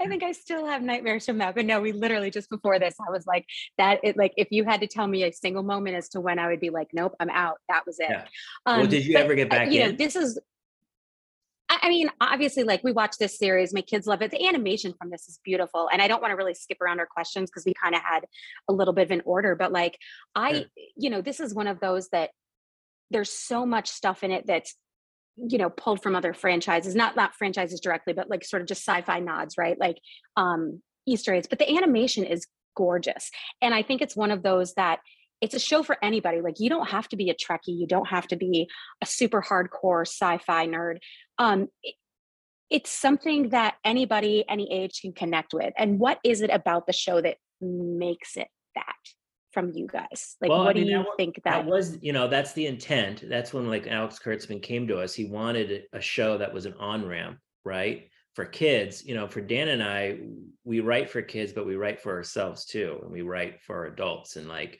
I 0.00 0.06
think 0.06 0.22
I 0.22 0.32
still 0.32 0.66
have 0.66 0.82
nightmares 0.82 1.26
from 1.26 1.38
that. 1.38 1.54
But 1.54 1.66
no, 1.66 1.80
we 1.80 1.92
literally 1.92 2.30
just 2.30 2.48
before 2.48 2.78
this, 2.78 2.94
I 3.06 3.10
was 3.10 3.26
like, 3.26 3.44
that 3.76 4.00
it 4.02 4.16
like 4.16 4.32
if 4.36 4.48
you 4.50 4.64
had 4.64 4.80
to 4.80 4.86
tell 4.86 5.06
me 5.06 5.24
a 5.24 5.32
single 5.32 5.62
moment 5.62 5.96
as 5.96 6.08
to 6.10 6.20
when 6.20 6.38
I 6.38 6.48
would 6.48 6.60
be 6.60 6.70
like, 6.70 6.88
nope, 6.94 7.14
I'm 7.20 7.28
out. 7.30 7.58
That 7.68 7.86
was 7.86 7.98
it. 7.98 8.08
Yeah. 8.08 8.24
well, 8.64 8.86
did 8.86 9.04
you 9.04 9.14
but, 9.14 9.24
ever 9.24 9.34
get 9.34 9.48
uh, 9.52 9.56
back 9.56 9.70
you 9.70 9.82
in? 9.82 9.90
know, 9.90 9.96
this 9.96 10.16
is 10.16 10.38
I 11.70 11.88
mean, 11.88 12.10
obviously, 12.20 12.64
like 12.64 12.82
we 12.82 12.92
watch 12.92 13.16
this 13.18 13.38
series, 13.38 13.74
my 13.74 13.82
kids 13.82 14.06
love 14.06 14.22
it. 14.22 14.30
The 14.30 14.46
animation 14.46 14.94
from 14.98 15.10
this 15.10 15.28
is 15.28 15.38
beautiful. 15.44 15.88
And 15.92 16.00
I 16.00 16.08
don't 16.08 16.22
want 16.22 16.32
to 16.32 16.36
really 16.36 16.54
skip 16.54 16.80
around 16.80 16.98
our 16.98 17.06
questions 17.06 17.50
because 17.50 17.64
we 17.66 17.74
kind 17.74 17.94
of 17.94 18.00
had 18.02 18.24
a 18.68 18.72
little 18.72 18.94
bit 18.94 19.02
of 19.02 19.10
an 19.10 19.22
order, 19.24 19.54
but 19.54 19.70
like 19.72 19.98
I, 20.34 20.50
Yeah. 20.50 20.62
you 20.96 21.10
know, 21.10 21.20
this 21.20 21.40
is 21.40 21.54
one 21.54 21.66
of 21.66 21.80
those 21.80 22.08
that 22.10 22.30
there's 23.10 23.30
so 23.30 23.66
much 23.66 23.88
stuff 23.88 24.22
in 24.22 24.30
it 24.30 24.46
that's 24.46 24.76
you 25.36 25.58
know 25.58 25.70
pulled 25.70 26.02
from 26.02 26.16
other 26.16 26.34
franchises 26.34 26.96
not 26.96 27.14
not 27.14 27.32
franchises 27.34 27.78
directly 27.80 28.12
but 28.12 28.28
like 28.28 28.44
sort 28.44 28.60
of 28.60 28.66
just 28.66 28.84
sci-fi 28.84 29.20
nods 29.20 29.54
right 29.56 29.78
like 29.78 29.96
um 30.36 30.82
easter 31.06 31.32
eggs 31.32 31.46
but 31.48 31.60
the 31.60 31.76
animation 31.76 32.24
is 32.24 32.46
gorgeous 32.76 33.30
and 33.62 33.72
i 33.72 33.80
think 33.82 34.02
it's 34.02 34.16
one 34.16 34.32
of 34.32 34.42
those 34.42 34.74
that 34.74 34.98
it's 35.40 35.54
a 35.54 35.60
show 35.60 35.84
for 35.84 35.96
anybody 36.02 36.40
like 36.40 36.56
you 36.58 36.68
don't 36.68 36.88
have 36.88 37.08
to 37.08 37.16
be 37.16 37.30
a 37.30 37.34
trekkie 37.34 37.68
you 37.68 37.86
don't 37.86 38.08
have 38.08 38.26
to 38.26 38.34
be 38.36 38.68
a 39.00 39.06
super 39.06 39.40
hardcore 39.40 40.02
sci-fi 40.02 40.66
nerd 40.66 40.96
um 41.38 41.68
it- 41.82 41.94
it's 42.70 42.90
something 42.90 43.48
that 43.48 43.76
anybody 43.82 44.44
any 44.48 44.70
age 44.70 45.00
can 45.00 45.12
connect 45.12 45.54
with 45.54 45.72
and 45.78 45.98
what 45.98 46.18
is 46.22 46.42
it 46.42 46.50
about 46.50 46.86
the 46.86 46.92
show 46.92 47.18
that 47.20 47.38
makes 47.62 48.36
it 48.36 48.48
that 48.74 48.94
from 49.52 49.72
you 49.72 49.86
guys? 49.86 50.36
Like 50.42 50.50
Well, 50.50 50.60
I 50.60 50.64
what 50.66 50.76
mean, 50.76 50.84
do 50.84 50.90
you 50.92 50.98
wa- 50.98 51.16
think 51.16 51.36
that 51.36 51.44
that 51.44 51.66
was 51.66 51.98
you 52.02 52.12
know 52.12 52.28
that's 52.28 52.52
the 52.52 52.66
intent. 52.66 53.24
That's 53.28 53.54
when 53.54 53.68
like 53.68 53.86
alex 53.86 54.18
kurtzman 54.18 54.62
came 54.62 54.86
to 54.88 54.98
us. 55.00 55.14
He 55.14 55.24
wanted 55.24 55.84
a 55.94 56.00
show 56.00 56.36
that 56.38 56.52
was 56.52 56.66
an 56.66 56.74
on-ramp 56.78 57.38
right? 57.64 58.10
For 58.34 58.44
kids 58.44 59.04
you 59.04 59.14
know 59.16 59.26
for 59.26 59.40
dan 59.40 59.66
and 59.68 59.82
i 59.82 60.18
we 60.62 60.78
write 60.80 61.10
for 61.10 61.22
kids 61.22 61.52
but 61.52 61.66
we 61.66 61.74
write 61.74 62.00
for 62.00 62.12
ourselves 62.12 62.66
too 62.66 63.00
and 63.02 63.10
we 63.10 63.22
write 63.22 63.60
for 63.62 63.86
adults 63.86 64.36
and 64.36 64.46
like 64.46 64.78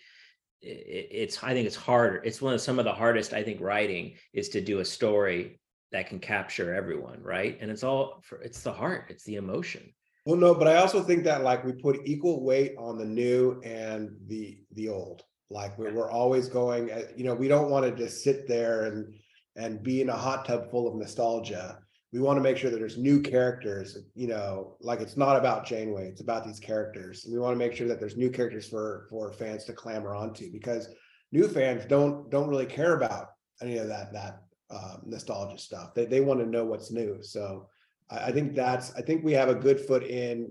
i- 0.62 0.68
i- 0.68 1.08
it's 1.22 1.42
i 1.42 1.54
think 1.54 1.66
it's 1.66 1.74
harder 1.74 2.22
it's 2.24 2.40
one 2.40 2.54
of 2.54 2.60
some 2.60 2.78
of 2.78 2.84
the 2.84 2.92
hardest 2.92 3.32
i 3.32 3.42
think 3.42 3.60
writing 3.60 4.16
is 4.32 4.50
to 4.50 4.60
do 4.60 4.78
a 4.78 4.84
story 4.84 5.57
that 5.92 6.08
can 6.08 6.18
capture 6.18 6.74
everyone 6.74 7.20
right 7.22 7.58
and 7.60 7.70
it's 7.70 7.84
all 7.84 8.20
for 8.22 8.40
it's 8.42 8.62
the 8.62 8.72
heart 8.72 9.06
it's 9.08 9.24
the 9.24 9.36
emotion 9.36 9.82
Well, 10.26 10.36
no, 10.36 10.54
but 10.54 10.68
I 10.68 10.76
also 10.76 11.02
think 11.02 11.24
that 11.24 11.42
like 11.42 11.64
we 11.64 11.72
put 11.72 12.00
equal 12.04 12.44
weight 12.44 12.74
on 12.78 12.98
the 12.98 13.04
new 13.06 13.62
and 13.64 14.10
the 14.26 14.58
the 14.72 14.90
old. 14.90 15.22
Like 15.48 15.78
we're 15.78 15.94
we're 15.94 16.10
always 16.10 16.50
going, 16.50 16.92
uh, 16.92 17.04
you 17.16 17.24
know, 17.24 17.34
we 17.34 17.48
don't 17.48 17.70
want 17.70 17.86
to 17.86 18.02
just 18.02 18.22
sit 18.22 18.46
there 18.46 18.84
and 18.84 19.14
and 19.56 19.82
be 19.82 20.02
in 20.02 20.10
a 20.10 20.16
hot 20.16 20.44
tub 20.44 20.70
full 20.70 20.86
of 20.86 20.96
nostalgia. 20.96 21.78
We 22.12 22.20
want 22.20 22.36
to 22.36 22.42
make 22.42 22.58
sure 22.58 22.70
that 22.70 22.76
there's 22.76 22.98
new 22.98 23.22
characters, 23.22 23.96
you 24.14 24.28
know, 24.28 24.76
like 24.80 25.00
it's 25.00 25.16
not 25.16 25.36
about 25.36 25.64
Janeway, 25.64 26.08
it's 26.08 26.20
about 26.20 26.44
these 26.44 26.60
characters. 26.60 27.26
We 27.30 27.38
want 27.38 27.54
to 27.54 27.58
make 27.58 27.74
sure 27.74 27.88
that 27.88 27.98
there's 27.98 28.18
new 28.18 28.28
characters 28.28 28.68
for 28.68 29.06
for 29.08 29.32
fans 29.32 29.64
to 29.64 29.72
clamor 29.72 30.14
onto 30.14 30.52
because 30.52 30.90
new 31.32 31.48
fans 31.48 31.86
don't 31.86 32.30
don't 32.30 32.50
really 32.50 32.66
care 32.66 32.94
about 32.96 33.28
any 33.62 33.78
of 33.78 33.88
that 33.88 34.12
that 34.12 34.42
um, 34.70 35.02
nostalgia 35.06 35.58
stuff. 35.58 35.94
They 35.94 36.04
they 36.04 36.20
want 36.20 36.40
to 36.40 36.46
know 36.46 36.64
what's 36.64 36.90
new. 36.90 37.22
So 37.22 37.68
I, 38.10 38.26
I 38.26 38.32
think 38.32 38.54
that's, 38.54 38.94
I 38.94 39.02
think 39.02 39.24
we 39.24 39.32
have 39.32 39.48
a 39.48 39.54
good 39.54 39.80
foot 39.80 40.04
in, 40.04 40.50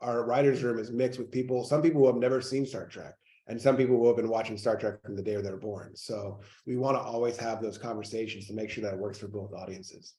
our 0.00 0.24
writers' 0.24 0.62
room 0.62 0.78
is 0.78 0.90
mixed 0.90 1.18
with 1.18 1.30
people, 1.30 1.62
some 1.62 1.82
people 1.82 2.00
who 2.00 2.06
have 2.06 2.16
never 2.16 2.40
seen 2.40 2.64
Star 2.64 2.86
Trek. 2.86 3.14
And 3.46 3.60
some 3.60 3.76
people 3.76 3.96
who 3.96 4.06
have 4.06 4.16
been 4.16 4.28
watching 4.28 4.56
Star 4.56 4.76
Trek 4.76 5.02
from 5.02 5.16
the 5.16 5.22
day 5.22 5.34
they 5.34 5.50
were 5.50 5.56
born. 5.56 5.96
So 5.96 6.40
we 6.66 6.76
want 6.76 6.96
to 6.96 7.00
always 7.00 7.36
have 7.38 7.60
those 7.60 7.78
conversations 7.78 8.46
to 8.46 8.54
make 8.54 8.70
sure 8.70 8.84
that 8.84 8.94
it 8.94 8.98
works 9.00 9.18
for 9.18 9.26
both 9.26 9.52
audiences. 9.52 10.14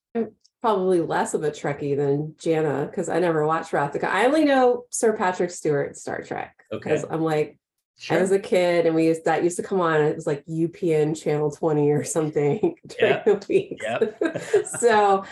Probably 0.62 1.00
less 1.00 1.34
of 1.34 1.44
a 1.44 1.50
Trekkie 1.50 1.96
than 1.96 2.36
Jana 2.38 2.88
because 2.90 3.08
I 3.08 3.20
never 3.20 3.48
watched 3.48 3.72
Wrath. 3.72 3.98
I 4.04 4.26
only 4.26 4.44
know 4.44 4.84
Sir 4.90 5.16
Patrick 5.16 5.50
Stewart 5.50 5.96
Star 5.96 6.22
Trek 6.24 6.56
because 6.70 7.06
okay 7.06 7.14
I'm 7.14 7.22
like 7.22 7.58
I 8.00 8.04
sure 8.04 8.22
was 8.22 8.32
a 8.32 8.40
kid 8.40 8.86
and 8.86 8.96
we 8.96 9.06
used 9.08 9.26
that 9.26 9.44
used 9.44 9.58
to 9.58 9.64
come 9.64 9.80
on. 9.80 10.02
It 10.02 10.16
was 10.16 10.26
like 10.28 10.46
UPN 10.46 11.22
channel 11.22 11.52
20 11.52 11.92
or 11.92 12.04
something 12.04 12.76
during 12.88 13.14
Yep. 13.14 13.26
the 13.26 13.46
week. 13.48 13.82
Yep. 13.84 14.66
so 14.80 15.24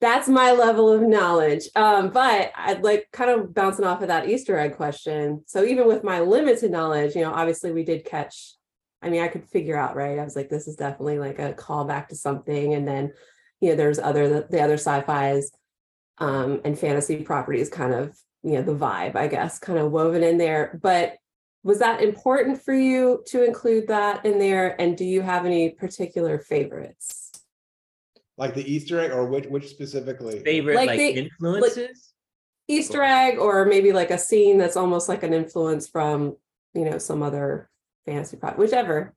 that's 0.00 0.28
my 0.28 0.52
level 0.52 0.90
of 0.92 1.00
knowledge. 1.00 1.68
Um, 1.76 2.10
but 2.10 2.52
I'd 2.56 2.82
like 2.82 3.08
kind 3.12 3.30
of 3.30 3.54
bouncing 3.54 3.84
off 3.84 4.02
of 4.02 4.08
that 4.08 4.28
Easter 4.28 4.58
egg 4.58 4.76
question. 4.76 5.44
So 5.46 5.64
even 5.64 5.86
with 5.86 6.02
my 6.04 6.20
limited 6.20 6.70
knowledge, 6.72 7.14
you 7.14 7.22
know, 7.22 7.32
obviously 7.32 7.72
we 7.72 7.84
did 7.84 8.04
catch, 8.04 8.54
I 9.00 9.08
mean, 9.10 9.22
I 9.22 9.28
could 9.28 9.48
figure 9.48 9.76
out, 9.76 9.94
right? 9.96 10.18
I 10.18 10.24
was 10.24 10.34
like, 10.36 10.48
this 10.48 10.66
is 10.68 10.76
definitely 10.76 11.18
like 11.18 11.38
a 11.38 11.54
callback 11.54 12.08
to 12.08 12.16
something. 12.16 12.74
And 12.74 12.86
then, 12.86 13.12
you 13.60 13.70
know, 13.70 13.76
there's 13.76 13.98
other 14.00 14.28
the, 14.28 14.46
the 14.50 14.60
other 14.60 14.74
sci-fis 14.74 15.50
um 16.18 16.60
and 16.64 16.78
fantasy 16.78 17.22
properties 17.22 17.70
kind 17.70 17.94
of, 17.94 18.14
you 18.42 18.52
know, 18.54 18.62
the 18.62 18.74
vibe, 18.74 19.14
I 19.16 19.28
guess, 19.28 19.58
kind 19.60 19.78
of 19.78 19.92
woven 19.92 20.22
in 20.22 20.36
there. 20.36 20.78
But 20.82 21.14
was 21.64 21.78
that 21.78 22.02
important 22.02 22.62
for 22.62 22.74
you 22.74 23.22
to 23.26 23.44
include 23.44 23.88
that 23.88 24.24
in 24.26 24.38
there? 24.38 24.80
And 24.80 24.96
do 24.96 25.04
you 25.04 25.22
have 25.22 25.46
any 25.46 25.70
particular 25.70 26.38
favorites? 26.38 27.30
Like 28.36 28.54
the 28.54 28.70
Easter 28.70 28.98
egg 29.00 29.12
or 29.12 29.26
which, 29.26 29.46
which 29.46 29.68
specifically? 29.68 30.40
favorite 30.40 30.74
Like 30.74 30.88
like, 30.88 30.98
the- 30.98 31.10
influences 31.10 32.12
Easter 32.68 33.02
egg, 33.02 33.38
or 33.38 33.64
maybe 33.66 33.92
like 33.92 34.10
a 34.10 34.18
scene 34.18 34.56
that's 34.56 34.76
almost 34.76 35.08
like 35.08 35.22
an 35.22 35.34
influence 35.34 35.88
from, 35.88 36.36
you 36.74 36.84
know, 36.84 36.98
some 36.98 37.22
other 37.22 37.68
fantasy 38.06 38.36
product, 38.36 38.58
whichever. 38.58 39.14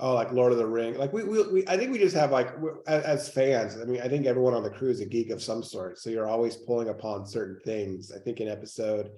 Oh, 0.00 0.14
like 0.14 0.32
Lord 0.32 0.50
of 0.52 0.58
the 0.58 0.66
Ring. 0.66 0.98
Like 0.98 1.12
we, 1.12 1.22
we, 1.22 1.42
we 1.52 1.68
I 1.68 1.76
think 1.76 1.92
we 1.92 1.98
just 1.98 2.16
have 2.16 2.30
like 2.32 2.60
we- 2.60 2.70
as, 2.86 3.04
as 3.04 3.28
fans. 3.28 3.80
I 3.80 3.84
mean, 3.84 4.00
I 4.02 4.08
think 4.08 4.26
everyone 4.26 4.54
on 4.54 4.64
the 4.64 4.70
crew 4.70 4.90
is 4.90 5.00
a 5.00 5.06
geek 5.06 5.30
of 5.30 5.42
some 5.42 5.62
sort. 5.62 5.98
So 5.98 6.10
you're 6.10 6.28
always 6.28 6.56
pulling 6.56 6.88
upon 6.88 7.26
certain 7.26 7.58
things. 7.64 8.12
I 8.14 8.18
think 8.18 8.40
in 8.40 8.48
episode, 8.48 9.10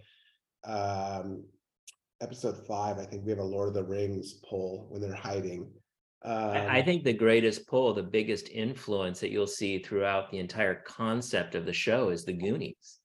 um, 0.64 1.42
episode 2.20 2.66
five, 2.66 2.98
I 2.98 3.04
think 3.04 3.24
we 3.24 3.30
have 3.30 3.38
a 3.40 3.44
Lord 3.44 3.68
of 3.68 3.74
the 3.74 3.84
Rings 3.84 4.40
pull 4.48 4.86
when 4.90 5.00
they're 5.00 5.14
hiding. 5.14 5.70
I, 6.22 6.78
I 6.78 6.78
Um, 6.80 6.84
think 6.84 7.04
the 7.04 7.12
greatest 7.12 7.66
pull, 7.66 7.92
the 7.92 8.02
biggest 8.02 8.48
influence 8.48 9.20
that 9.20 9.30
you'll 9.30 9.46
see 9.46 9.78
throughout 9.78 10.30
the 10.30 10.38
entire 10.38 10.74
concept 10.74 11.54
of 11.54 11.66
the 11.66 11.72
show 11.72 12.08
is 12.08 12.24
the 12.24 12.32
Goonies, 12.32 12.98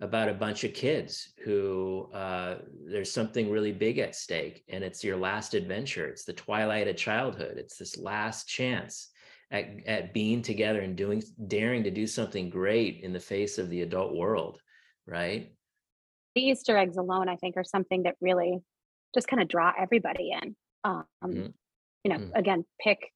about 0.00 0.28
a 0.28 0.34
bunch 0.34 0.64
of 0.64 0.74
kids 0.74 1.32
who 1.44 2.10
uh, 2.12 2.58
there's 2.86 3.10
something 3.10 3.50
really 3.50 3.72
big 3.72 3.98
at 3.98 4.14
stake, 4.14 4.62
and 4.68 4.84
it's 4.84 5.02
your 5.04 5.16
last 5.16 5.54
adventure. 5.54 6.06
It's 6.08 6.24
the 6.24 6.32
twilight 6.32 6.88
of 6.88 6.96
childhood. 6.96 7.56
It's 7.56 7.78
this 7.78 7.96
last 7.96 8.48
chance 8.48 9.10
at 9.50 9.66
at 9.86 10.12
being 10.12 10.42
together 10.42 10.80
and 10.80 10.96
doing, 10.96 11.22
daring 11.46 11.84
to 11.84 11.90
do 11.90 12.06
something 12.06 12.50
great 12.50 13.00
in 13.02 13.12
the 13.12 13.20
face 13.20 13.58
of 13.58 13.70
the 13.70 13.82
adult 13.82 14.14
world, 14.14 14.60
right? 15.06 15.53
The 16.34 16.42
Easter 16.42 16.76
eggs 16.76 16.96
alone, 16.96 17.28
I 17.28 17.36
think, 17.36 17.56
are 17.56 17.64
something 17.64 18.02
that 18.04 18.16
really 18.20 18.58
just 19.14 19.28
kind 19.28 19.40
of 19.40 19.48
draw 19.48 19.72
everybody 19.78 20.32
in. 20.32 20.56
Um, 20.84 21.06
Mhm. 21.24 21.54
You 22.04 22.12
know, 22.14 22.20
Mhm. 22.20 22.32
again, 22.34 22.66
pick 22.80 23.12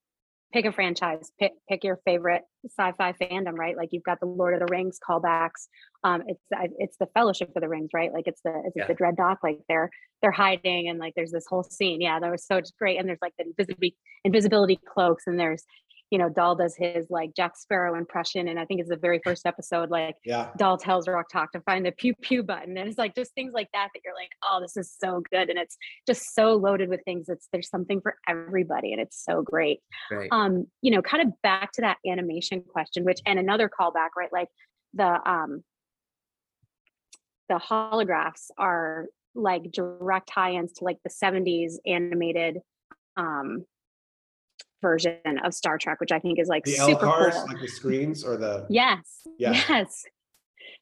pick 0.52 0.64
a 0.66 0.72
franchise, 0.72 1.32
pick 1.40 1.52
pick 1.68 1.84
your 1.84 1.98
favorite 2.06 2.44
sci-fi 2.66 3.12
fandom, 3.14 3.58
right? 3.58 3.76
Like 3.76 3.90
you've 3.92 4.04
got 4.04 4.20
the 4.20 4.26
Lord 4.26 4.54
of 4.54 4.60
the 4.60 4.66
Rings 4.74 4.98
callbacks. 5.00 5.68
Um, 6.04 6.24
it's 6.28 6.42
it's 6.78 6.96
the 6.98 7.06
Fellowship 7.14 7.52
of 7.56 7.62
the 7.62 7.68
Rings, 7.68 7.90
right? 7.94 8.12
Like 8.12 8.26
it's 8.28 8.42
the 8.42 8.62
it's 8.66 8.76
Yeah. 8.76 8.86
the 8.88 8.94
Drednok? 8.94 9.38
Like 9.42 9.60
they're 9.68 9.90
they're 10.22 10.32
hiding 10.32 10.88
and 10.88 10.98
like 11.00 11.14
there's 11.16 11.32
this 11.32 11.46
whole 11.48 11.64
scene. 11.64 12.00
Yeah, 12.00 12.20
that 12.20 12.30
was 12.30 12.46
so 12.46 12.60
great. 12.78 12.98
And 12.98 13.08
there's 13.08 13.20
like 13.22 13.34
the 13.38 13.44
invisibility 13.46 13.96
invisibility 14.24 14.76
cloaks, 14.76 15.24
and 15.26 15.38
there's 15.40 15.64
you 16.10 16.18
know 16.18 16.28
Dal 16.28 16.54
does 16.54 16.74
his 16.76 17.06
like 17.10 17.34
Jack 17.34 17.56
Sparrow 17.56 17.96
impression, 17.96 18.48
and 18.48 18.58
I 18.58 18.64
think 18.64 18.80
it's 18.80 18.88
the 18.88 18.96
very 18.96 19.20
first 19.24 19.46
episode. 19.46 19.90
Like 19.90 20.16
Yeah. 20.24 20.50
Dal 20.56 20.78
tells 20.78 21.06
Rok-Tahk 21.06 21.52
to 21.52 21.60
find 21.60 21.84
the 21.84 21.92
pew 21.92 22.14
pew 22.14 22.42
button. 22.42 22.76
And 22.78 22.88
it's 22.88 22.98
like 22.98 23.14
just 23.14 23.34
things 23.34 23.52
like 23.52 23.68
that 23.72 23.88
that 23.94 24.00
you're 24.04 24.14
like, 24.14 24.30
oh, 24.42 24.60
this 24.60 24.76
is 24.76 24.94
so 24.98 25.22
good. 25.30 25.50
And 25.50 25.58
it's 25.58 25.76
just 26.06 26.34
so 26.34 26.54
loaded 26.54 26.88
with 26.88 27.00
things. 27.04 27.28
It's 27.28 27.48
there's 27.52 27.68
something 27.68 28.00
for 28.00 28.16
everybody 28.26 28.92
and 28.92 29.00
it's 29.00 29.22
so 29.22 29.42
great. 29.42 29.80
Right. 30.10 30.28
Um, 30.32 30.66
you 30.82 30.90
know, 30.90 31.02
kind 31.02 31.26
of 31.26 31.40
back 31.42 31.72
to 31.72 31.82
that 31.82 31.98
animation 32.06 32.62
question, 32.62 33.04
which 33.04 33.20
and 33.26 33.38
another 33.38 33.68
callback, 33.68 34.10
right? 34.16 34.32
Like 34.32 34.48
the 34.94 35.20
um 35.28 35.62
the 37.48 37.56
holographs 37.56 38.50
are 38.56 39.06
like 39.34 39.70
direct 39.72 40.28
tie-ins 40.28 40.72
to 40.72 40.84
like 40.84 40.98
the 41.04 41.10
70s 41.10 41.74
animated 41.86 42.58
um 43.16 43.64
version 44.82 45.18
of 45.44 45.54
Star 45.54 45.78
Trek, 45.78 46.00
which 46.00 46.12
I 46.12 46.18
think 46.18 46.38
is 46.38 46.48
like 46.48 46.64
The 46.64 46.76
L 46.78 46.86
super 46.88 47.00
cars, 47.04 47.34
cool. 47.34 47.46
like 47.48 47.60
the 47.60 47.68
screens 47.68 48.24
or 48.24 48.36
the. 48.36 48.66
Yes. 48.70 48.98
Yeah. 49.38 49.52
Yes. 49.68 50.04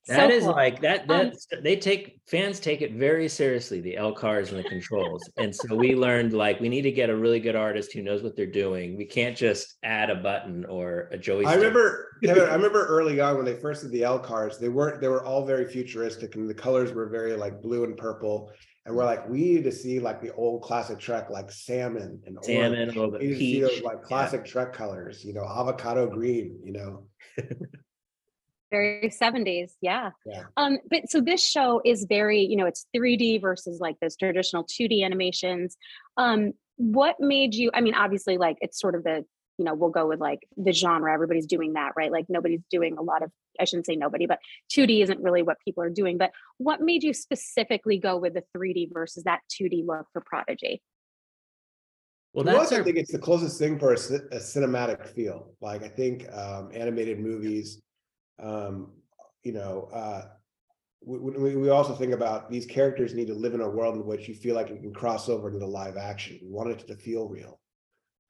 That 0.09 0.31
So 0.31 0.37
is 0.37 0.45
cool. 0.45 0.53
like 0.53 0.81
that. 0.83 1.01
Um, 1.11 1.33
That 1.51 1.65
they 1.65 1.75
take 1.77 2.21
fans 2.29 2.61
take 2.61 2.81
it 2.81 2.93
very 2.95 3.29
seriously. 3.29 3.81
The 3.81 3.97
LCARS 3.99 4.51
and 4.51 4.59
the 4.59 4.69
controls, 4.69 5.29
and 5.37 5.53
so 5.55 5.75
we 5.75 5.97
learned 5.97 6.33
like 6.33 6.61
we 6.61 6.69
need 6.69 6.83
to 6.83 6.93
get 6.93 7.11
a 7.11 7.17
really 7.17 7.41
good 7.41 7.57
artist 7.57 7.93
who 7.93 8.03
knows 8.03 8.23
what 8.23 8.37
they're 8.37 8.47
doing. 8.47 8.97
We 8.97 9.05
can't 9.05 9.37
just 9.37 9.75
add 9.83 10.11
a 10.11 10.15
button 10.15 10.65
or 10.67 11.09
a 11.11 11.19
joystick. 11.19 11.49
I 11.49 11.55
remember, 11.57 12.09
Kevin, 12.23 12.45
I 12.45 12.55
remember 12.55 12.87
early 12.87 13.19
on 13.21 13.35
when 13.37 13.45
they 13.47 13.57
first 13.57 13.83
did 13.83 13.91
the 13.91 14.03
LCARS, 14.03 14.61
they 14.61 14.69
weren't, 14.69 15.01
they 15.01 15.09
were 15.09 15.25
all 15.25 15.45
very 15.45 15.67
futuristic 15.67 16.37
and 16.37 16.49
the 16.49 16.55
colors 16.55 16.93
were 16.93 17.09
very 17.09 17.33
like 17.37 17.61
blue 17.61 17.83
and 17.83 17.97
purple. 17.97 18.53
And 18.87 18.95
we're 18.95 19.05
like, 19.05 19.29
we 19.29 19.39
need 19.41 19.65
to 19.65 19.73
see 19.73 19.99
like 19.99 20.23
the 20.23 20.33
old 20.35 20.63
classic 20.63 20.99
Trek, 21.01 21.29
like 21.29 21.51
salmon 21.51 22.23
and 22.25 22.37
orange. 22.39 22.47
salmon, 22.47 22.83
a 22.89 22.93
little 22.93 23.11
bit 23.11 23.21
We 23.21 23.27
need 23.27 23.33
to 23.35 23.39
see 23.41 23.61
those 23.61 23.71
peach. 23.73 23.83
like 23.83 23.99
yeah. 24.01 24.07
classic 24.07 24.45
Trek 24.45 24.73
colors, 24.73 25.25
you 25.25 25.35
know, 25.35 25.45
avocado 25.45 26.09
green, 26.09 26.59
you 26.65 26.73
know. 26.73 27.07
very 28.73 29.09
70s 29.09 29.75
yeah 29.81 30.11
Yeah. 30.27 30.43
um 30.57 30.79
but 30.91 31.09
so 31.09 31.21
this 31.21 31.41
show 31.41 31.81
is 31.85 32.05
very 32.09 32.41
you 32.41 32.57
know 32.57 32.67
it's 32.67 32.87
3d 32.97 33.41
versus 33.41 33.79
like 33.81 33.95
those 34.01 34.17
traditional 34.17 34.65
2d 34.65 35.05
animations 35.05 35.77
um 36.17 36.53
what 36.75 37.15
made 37.21 37.55
you 37.55 37.71
i 37.75 37.81
mean 37.81 37.95
obviously 37.95 38.39
like 38.39 38.57
it's 38.61 38.81
sort 38.81 38.97
of 38.97 39.05
the 39.05 39.25
you 39.59 39.65
know 39.65 39.75
we'll 39.75 39.91
go 39.91 40.07
with 40.07 40.21
like 40.21 40.47
the 40.57 40.73
genre 40.73 41.13
everybody's 41.13 41.47
doing 41.47 41.75
that 41.75 41.93
right 41.97 42.13
like 42.13 42.27
nobody's 42.29 42.61
doing 42.71 42.97
a 42.99 43.03
lot 43.03 43.23
of 43.23 43.31
i 43.61 43.65
shouldn't 43.65 43.87
say 43.87 43.97
nobody 43.97 44.27
but 44.27 44.39
2d 44.73 45.03
isn't 45.03 45.21
really 45.21 45.43
what 45.43 45.57
people 45.65 45.83
are 45.83 45.91
doing 45.91 46.19
but 46.19 46.31
what 46.59 46.81
made 46.81 47.03
you 47.03 47.13
specifically 47.13 47.99
go 47.99 48.17
with 48.17 48.35
the 48.35 48.43
3d 48.57 48.93
versus 48.93 49.25
that 49.25 49.41
2d 49.51 49.87
look 49.87 50.07
for 50.13 50.23
prodigy 50.25 50.83
Well, 52.33 52.45
that's 52.45 52.67
us, 52.67 52.73
I 52.73 52.79
our, 52.79 52.85
think 52.85 52.97
it's 52.97 53.13
the 53.13 53.19
closest 53.19 53.59
thing 53.59 53.79
for 53.79 53.93
a, 53.93 53.97
a 53.97 54.41
cinematic 54.41 55.07
feel. 55.07 55.55
Like 55.63 55.83
I 55.83 55.89
think 55.89 56.31
um, 56.33 56.71
animated 56.75 57.19
movies, 57.19 57.81
um, 58.43 58.93
you 59.43 59.53
know, 59.53 59.89
uh, 59.91 60.27
we, 61.03 61.19
we, 61.19 61.57
we 61.57 61.69
also 61.71 61.95
think 61.95 62.13
about 62.13 62.51
these 62.51 62.67
characters 62.67 63.15
need 63.15 63.29
to 63.29 63.35
live 63.35 63.55
in 63.55 63.61
a 63.61 63.69
world 63.69 63.95
in 63.95 64.05
which 64.05 64.29
you 64.29 64.35
feel 64.35 64.55
like 64.55 64.69
you 64.69 64.77
can 64.77 64.93
cross 64.93 65.29
over 65.29 65.49
into 65.49 65.61
the 65.61 65.67
live 65.67 65.97
action. 65.97 66.39
We 66.43 66.51
want 66.51 66.71
it 66.71 66.87
to 66.89 66.97
feel 66.97 67.29
real. 67.29 67.61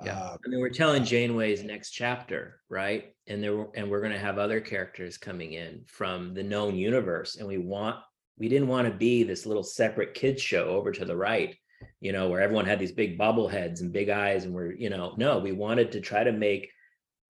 Yeah. 0.04 0.18
Uh, 0.18 0.36
I 0.44 0.48
mean, 0.48 0.60
we're 0.60 0.68
telling 0.68 1.04
Janeway's 1.04 1.64
next 1.64 1.90
chapter, 1.90 2.60
right? 2.68 3.14
And 3.28 3.42
there, 3.42 3.56
were- 3.56 3.70
and 3.74 3.90
we're 3.90 4.00
going 4.00 4.12
to 4.12 4.18
have 4.18 4.38
other 4.38 4.60
characters 4.60 5.16
coming 5.16 5.54
in 5.54 5.84
from 5.86 6.34
the 6.34 6.42
known 6.42 6.76
universe, 6.76 7.36
and 7.36 7.48
we 7.48 7.58
want, 7.58 7.96
we 8.38 8.48
didn't 8.48 8.68
want 8.68 8.86
to 8.86 8.94
be 8.94 9.22
this 9.22 9.46
little 9.46 9.62
separate 9.62 10.12
kids 10.14 10.42
show 10.42 10.66
over 10.68 10.92
to 10.92 11.04
the 11.06 11.16
right, 11.16 11.56
you 12.00 12.12
know, 12.12 12.28
where 12.28 12.42
everyone 12.42 12.66
had 12.66 12.78
these 12.78 12.92
big 12.92 13.16
bubble 13.16 13.48
heads 13.48 13.80
and 13.80 13.92
big 13.92 14.10
eyes, 14.10 14.44
and 14.44 14.54
we're, 14.54 14.72
you 14.72 14.90
know, 14.90 15.14
no, 15.16 15.38
we 15.38 15.52
wanted 15.52 15.92
to 15.92 16.00
try 16.00 16.22
to 16.22 16.32
make 16.32 16.70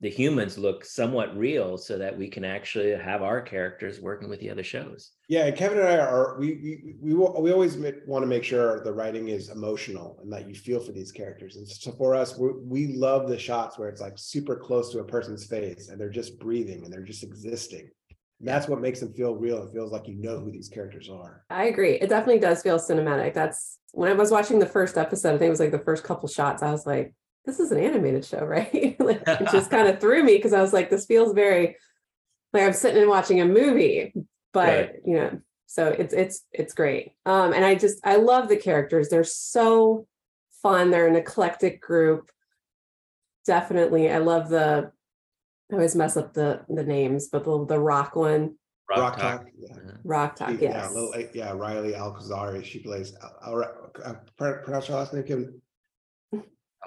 the 0.00 0.11
humans 0.11 0.59
look 0.59 0.85
somewhat 0.85 1.37
real 1.37 1.79
so 1.79 1.97
that 1.97 2.17
we 2.17 2.29
can 2.29 2.45
actually 2.45 2.91
have 2.91 3.23
our 3.23 3.41
characters 3.41 4.00
working 4.00 4.29
with 4.29 4.41
the 4.41 4.50
other 4.50 4.62
shows. 4.62 5.12
Yeah, 5.29 5.50
Kevin 5.50 5.79
and 5.79 5.88
I 5.88 5.97
are 5.99 6.37
we 6.38 6.53
we 6.55 6.97
we 7.00 7.15
wa- 7.15 7.41
we 7.41 7.50
always 7.50 7.76
want 8.07 8.23
to 8.23 8.26
make 8.26 8.45
sure 8.45 8.85
the 8.85 8.93
writing 8.93 9.29
is 9.29 9.49
emotional 9.49 10.19
and 10.23 10.31
that 10.33 10.49
you 10.49 10.55
feel 10.55 10.81
for 10.81 10.93
these 10.93 11.12
characters. 11.12 11.57
And 11.57 11.67
so 11.67 11.93
for 11.93 12.15
us, 12.15 12.37
we 12.38 12.50
we 12.62 12.87
love 12.88 13.29
the 13.29 13.38
shots 13.38 13.79
where 13.79 13.88
it's 13.88 14.03
like 14.03 14.15
super 14.17 14.57
close 14.57 14.93
to 14.93 14.99
a 14.99 15.05
person's 15.05 15.47
face 15.47 15.88
and 15.88 15.99
they're 15.99 16.11
just 16.11 16.38
breathing 16.38 16.85
and 16.85 16.93
they're 16.93 17.03
just 17.03 17.25
existing. 17.25 17.88
That's 18.41 18.69
what 18.69 18.83
makes 18.83 19.00
them 19.00 19.15
feel 19.15 19.35
real. 19.35 19.62
It 19.62 19.73
feels 19.73 19.93
like 19.93 20.07
you 20.07 20.21
know 20.21 20.38
who 20.38 20.53
these 20.53 20.69
characters 20.69 21.09
are. 21.09 21.45
I 21.49 21.65
agree. 21.65 21.95
It 21.95 22.11
definitely 22.11 22.41
does 22.41 22.62
feel 22.62 22.79
cinematic. 22.79 23.33
That's 23.33 23.79
when 23.93 24.11
I 24.11 24.15
was 24.15 24.31
watching 24.31 24.59
the 24.59 24.67
first 24.67 24.99
episode, 24.99 25.37
I 25.37 25.38
think 25.38 25.47
it 25.47 25.50
was 25.50 25.61
like 25.61 25.71
the 25.71 25.79
first 25.79 26.05
couple 26.05 26.29
shots, 26.29 26.62
I 26.62 26.71
was 26.71 26.85
like, 26.85 27.15
this 27.47 27.61
is 27.61 27.71
an 27.73 27.79
animated 27.79 28.25
show, 28.25 28.45
right? 28.45 28.97
like 29.00 29.23
it 29.26 29.49
just 29.53 29.71
kind 29.75 29.88
of 29.88 30.00
threw 30.00 30.23
me 30.23 30.37
because 30.37 30.53
I 30.53 30.61
was 30.61 30.73
like, 30.73 30.91
this 30.91 31.07
feels 31.07 31.33
very 31.33 31.76
like 32.53 32.62
I'm 32.65 32.73
sitting 32.73 33.00
and 33.00 33.11
watching 33.11 33.41
a 33.41 33.45
movie, 33.47 34.12
but 34.53 34.69
Right. 34.69 34.93
you 35.05 35.15
know, 35.17 35.41
so 35.67 35.88
it's 35.88 36.12
it's 36.15 36.45
it's 36.53 36.75
great. 36.75 37.12
Um, 37.25 37.53
and 37.53 37.65
I 37.65 37.75
just 37.75 37.99
I 38.05 38.17
love 38.17 38.49
the 38.49 38.57
characters. 38.57 39.09
They're 39.09 39.25
so 39.25 40.07
fun. 40.62 40.91
They're 40.91 41.07
an 41.09 41.17
eclectic 41.17 41.81
group. 41.81 42.31
Definitely. 43.47 44.11
I 44.11 44.19
love 44.19 44.49
the 44.49 44.91
I 45.71 45.75
always 45.75 45.97
mess 45.97 46.17
up 46.17 46.33
the 46.35 46.62
the 46.69 46.85
names, 46.85 47.29
but 47.29 47.45
the 47.45 47.65
the 47.67 47.79
rock 47.79 48.17
one, 48.17 48.57
Rok-Tahk. 48.88 49.47
Yeah. 49.59 49.75
Uh, 49.75 49.93
Rok-Tahk, 50.05 50.59
She- 50.59 50.65
Yeah, 50.65 50.88
little, 50.88 51.12
yeah, 51.35 51.50
Rylee 51.50 51.97
Alazraqui. 51.97 52.65
She 52.65 52.79
plays. 52.81 53.15
Al- 53.23 53.62
Al- 53.65 53.91
uh, 54.05 54.15
pr- 54.37 54.62
pronounce 54.65 54.88
your 54.88 54.99
last 54.99 55.12
name, 55.12 55.25
Kevin. 55.25 55.61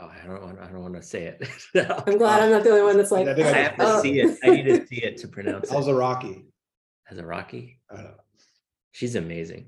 Oh, 0.02 0.06
I 0.24 0.26
don't 0.28 0.42
want, 0.42 0.60
I 0.60 0.68
don't 0.68 0.82
want 0.82 0.96
to 0.96 1.02
say 1.02 1.24
it. 1.26 1.48
I'm 2.08 2.18
glad 2.18 2.42
I'm 2.42 2.52
not 2.52 2.64
the 2.64 2.70
only 2.72 2.84
one 2.84 2.98
that's 2.98 3.12
like, 3.12 3.28
I 3.28 3.34
think 3.34 3.48
I 3.48 3.52
I 3.52 3.54
have 3.64 3.78
just- 3.78 3.96
to 3.96 4.02
see 4.02 4.20
it. 4.22 4.38
I 4.44 4.50
need 4.50 4.64
to 4.66 4.88
see 4.88 5.04
it 5.04 5.18
to 5.18 5.28
pronounce 5.28 5.70
it. 5.72 5.74
Alazraqui. 5.76 6.46
As 7.12 7.18
a 7.18 7.26
Rocky, 7.26 7.80
I 7.90 7.96
don't 7.96 8.04
know. 8.06 8.12
she's 8.92 9.16
amazing. 9.16 9.66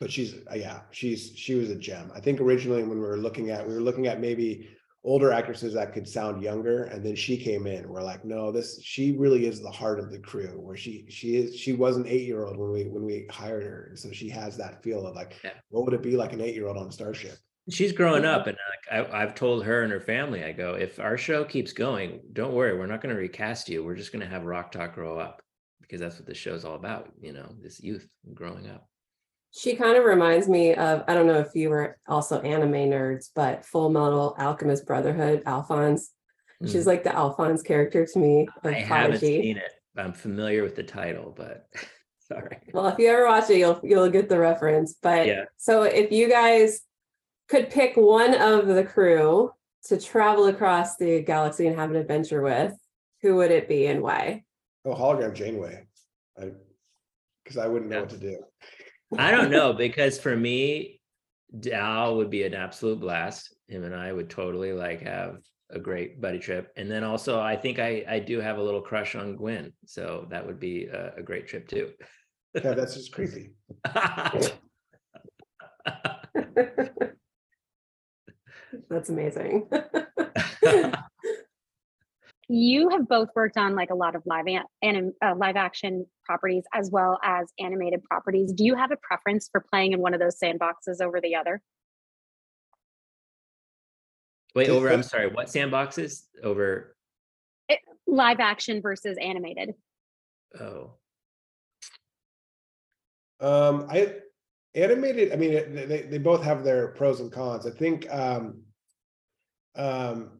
But 0.00 0.12
she's, 0.12 0.34
uh, 0.50 0.54
yeah, 0.54 0.80
she's, 0.90 1.32
she 1.34 1.54
was 1.54 1.70
a 1.70 1.76
gem. 1.76 2.12
I 2.14 2.20
think 2.20 2.40
originally 2.40 2.82
when 2.82 2.98
we 2.98 3.04
were 3.06 3.16
looking 3.16 3.50
at, 3.50 3.66
we 3.66 3.72
were 3.74 3.80
looking 3.80 4.06
at 4.06 4.20
maybe 4.20 4.68
older 5.02 5.32
actresses 5.32 5.72
that 5.74 5.94
could 5.94 6.06
sound 6.06 6.42
younger, 6.42 6.84
and 6.84 7.04
then 7.04 7.14
she 7.16 7.36
came 7.38 7.66
in. 7.66 7.88
We're 7.88 8.02
like, 8.02 8.24
no, 8.24 8.52
this, 8.52 8.80
she 8.82 9.12
really 9.12 9.46
is 9.46 9.62
the 9.62 9.70
heart 9.70 9.98
of 9.98 10.10
the 10.10 10.18
crew. 10.18 10.60
Where 10.60 10.76
she, 10.76 11.06
she 11.08 11.36
is, 11.36 11.56
she 11.56 11.72
was 11.72 11.96
an 11.96 12.06
eight-year-old 12.06 12.58
when 12.58 12.70
we, 12.70 12.84
when 12.84 13.04
we 13.04 13.26
hired 13.30 13.64
her, 13.64 13.86
and 13.90 13.98
so 13.98 14.12
she 14.12 14.28
has 14.28 14.56
that 14.58 14.82
feel 14.82 15.06
of 15.06 15.14
like, 15.14 15.40
Yeah. 15.42 15.50
what 15.70 15.84
would 15.86 15.94
it 15.94 16.02
be 16.02 16.16
like 16.16 16.32
an 16.34 16.40
eight-year-old 16.42 16.76
on 16.76 16.90
Starship? 16.90 17.38
She's 17.70 17.92
growing 17.92 18.24
up, 18.26 18.46
and 18.46 18.56
I, 18.92 19.22
I've 19.22 19.34
told 19.34 19.64
her 19.64 19.82
and 19.82 19.92
her 19.92 20.00
family, 20.00 20.44
I 20.44 20.52
go, 20.52 20.74
if 20.74 21.00
our 21.00 21.16
show 21.16 21.44
keeps 21.44 21.72
going, 21.72 22.20
don't 22.34 22.52
worry, 22.52 22.76
we're 22.76 22.86
not 22.86 23.00
going 23.00 23.14
to 23.14 23.20
recast 23.20 23.68
you. 23.70 23.82
We're 23.82 23.94
just 23.96 24.12
going 24.12 24.22
to 24.24 24.28
have 24.30 24.44
Rok-Tahk 24.44 24.94
grow 24.94 25.18
up 25.18 25.40
because 25.80 26.00
that's 26.00 26.16
what 26.16 26.26
the 26.26 26.34
show's 26.34 26.64
all 26.64 26.74
about. 26.74 27.10
You 27.20 27.32
know, 27.32 27.54
this 27.62 27.80
youth 27.80 28.06
growing 28.34 28.68
up. 28.68 28.86
She 29.52 29.76
kind 29.76 29.96
of 29.96 30.04
reminds 30.04 30.48
me 30.48 30.74
of, 30.74 31.04
I 31.08 31.14
don't 31.14 31.26
know 31.26 31.38
if 31.38 31.54
you 31.54 31.70
were 31.70 31.96
also 32.08 32.40
anime 32.40 32.72
nerds, 32.72 33.30
but 33.34 33.64
Full 33.64 33.88
Metal 33.88 34.34
Alchemist 34.38 34.84
Brotherhood, 34.86 35.42
Alphonse. 35.46 36.10
She's 36.66 36.84
Mm. 36.84 36.86
like 36.86 37.04
the 37.04 37.14
Alphonse 37.14 37.62
character 37.62 38.06
to 38.06 38.18
me 38.18 38.48
I 38.62 38.72
haven't 38.72 39.20
seen 39.20 39.56
it. 39.58 39.72
I'm 39.96 40.12
familiar 40.12 40.62
with 40.62 40.74
the 40.76 40.82
title, 40.82 41.32
but 41.36 41.66
sorry. 42.28 42.58
Well, 42.72 42.86
if 42.88 42.98
you 42.98 43.08
ever 43.08 43.26
watch 43.26 43.48
it, 43.50 43.58
you'll 43.58 43.80
you'll 43.82 44.08
get 44.08 44.28
the 44.28 44.38
reference. 44.38 44.96
But 45.00 45.26
Yeah. 45.26 45.44
so 45.56 45.82
if 45.82 46.10
you 46.10 46.28
guys 46.28 46.80
could 47.48 47.70
pick 47.70 47.96
one 47.96 48.34
of 48.34 48.66
the 48.66 48.84
crew 48.84 49.52
to 49.86 50.00
travel 50.00 50.46
across 50.46 50.96
the 50.96 51.22
galaxy 51.22 51.66
and 51.66 51.76
have 51.78 51.90
an 51.90 51.96
adventure 51.96 52.42
with, 52.42 52.72
who 53.22 53.36
would 53.36 53.50
it 53.50 53.68
be 53.68 53.86
and 53.86 54.02
why? 54.02 54.44
Oh, 54.84 54.94
hologram 54.94 55.34
Janeway. 55.34 55.86
I, 56.38 56.50
because 57.44 57.58
I 57.58 57.66
wouldn't 57.68 57.90
know 57.90 57.96
Yeah. 57.96 58.02
what 58.02 58.10
to 58.10 58.16
do. 58.18 58.38
I 59.18 59.30
don't 59.30 59.50
know 59.50 59.72
because 59.86 60.18
for 60.18 60.34
me, 60.36 61.00
Dal 61.60 62.16
would 62.16 62.30
be 62.30 62.42
an 62.44 62.54
absolute 62.54 63.00
blast. 63.00 63.54
Him 63.68 63.84
and 63.84 63.94
I 63.94 64.12
would 64.12 64.28
totally 64.30 64.72
like 64.72 65.02
have 65.02 65.38
a 65.70 65.78
great 65.78 66.20
buddy 66.20 66.38
trip. 66.38 66.72
And 66.76 66.90
then 66.90 67.04
also, 67.04 67.40
I 67.40 67.56
think 67.56 67.78
I 67.78 68.04
I 68.08 68.18
do 68.18 68.40
have 68.40 68.58
a 68.58 68.62
little 68.62 68.80
crush 68.80 69.14
on 69.14 69.36
Gwyn, 69.36 69.72
so 69.86 70.26
that 70.30 70.46
would 70.46 70.58
be 70.58 70.86
a, 70.86 71.14
a 71.18 71.22
great 71.22 71.46
trip 71.46 71.68
too. 71.68 71.92
Yeah, 72.54 72.74
that's 72.74 72.94
just 72.94 73.12
creepy. 73.12 73.52
That's 78.88 79.08
amazing. 79.08 79.68
you 82.48 82.88
have 82.90 83.08
both 83.08 83.28
worked 83.34 83.56
on 83.56 83.74
like 83.74 83.90
a 83.90 83.94
lot 83.94 84.14
of 84.14 84.22
live 84.26 84.46
an, 84.46 84.62
anim, 84.82 85.12
uh, 85.24 85.34
live 85.36 85.56
action 85.56 86.06
properties 86.24 86.64
as 86.74 86.90
well 86.90 87.18
as 87.22 87.48
animated 87.58 88.02
properties. 88.04 88.52
Do 88.52 88.64
you 88.64 88.74
have 88.74 88.90
a 88.90 88.96
preference 89.02 89.48
for 89.50 89.60
playing 89.60 89.92
in 89.92 90.00
one 90.00 90.14
of 90.14 90.20
those 90.20 90.38
sandboxes 90.38 91.00
over 91.00 91.20
the 91.20 91.36
other? 91.36 91.62
Wait, 94.54 94.68
over, 94.68 94.88
I'm 94.88 95.02
sorry, 95.02 95.28
what 95.28 95.48
sandboxes? 95.48 96.22
Over, 96.42 96.94
Live 98.06 98.38
action 98.38 98.80
versus 98.80 99.16
animated. 99.20 99.74
oh, 100.60 100.92
Um, 103.40 103.86
I 103.90 104.14
animated, 104.74 105.32
I 105.32 105.36
mean, 105.36 105.52
they, 105.74 106.02
they, 106.02 106.18
both 106.18 106.42
have 106.42 106.64
their 106.64 106.88
pros 106.88 107.20
and 107.20 107.30
cons. 107.30 107.66
I 107.66 107.70
think, 107.70 108.12
um, 108.12 108.62
um, 109.76 110.30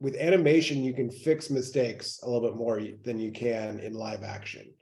with 0.00 0.16
animation, 0.16 0.82
you 0.82 0.94
can 0.94 1.10
fix 1.10 1.50
mistakes 1.50 2.20
a 2.22 2.30
little 2.30 2.48
bit 2.48 2.56
more 2.56 2.80
than 3.04 3.18
you 3.18 3.32
can 3.32 3.80
in 3.80 3.92
live 3.92 4.22
action. 4.22 4.72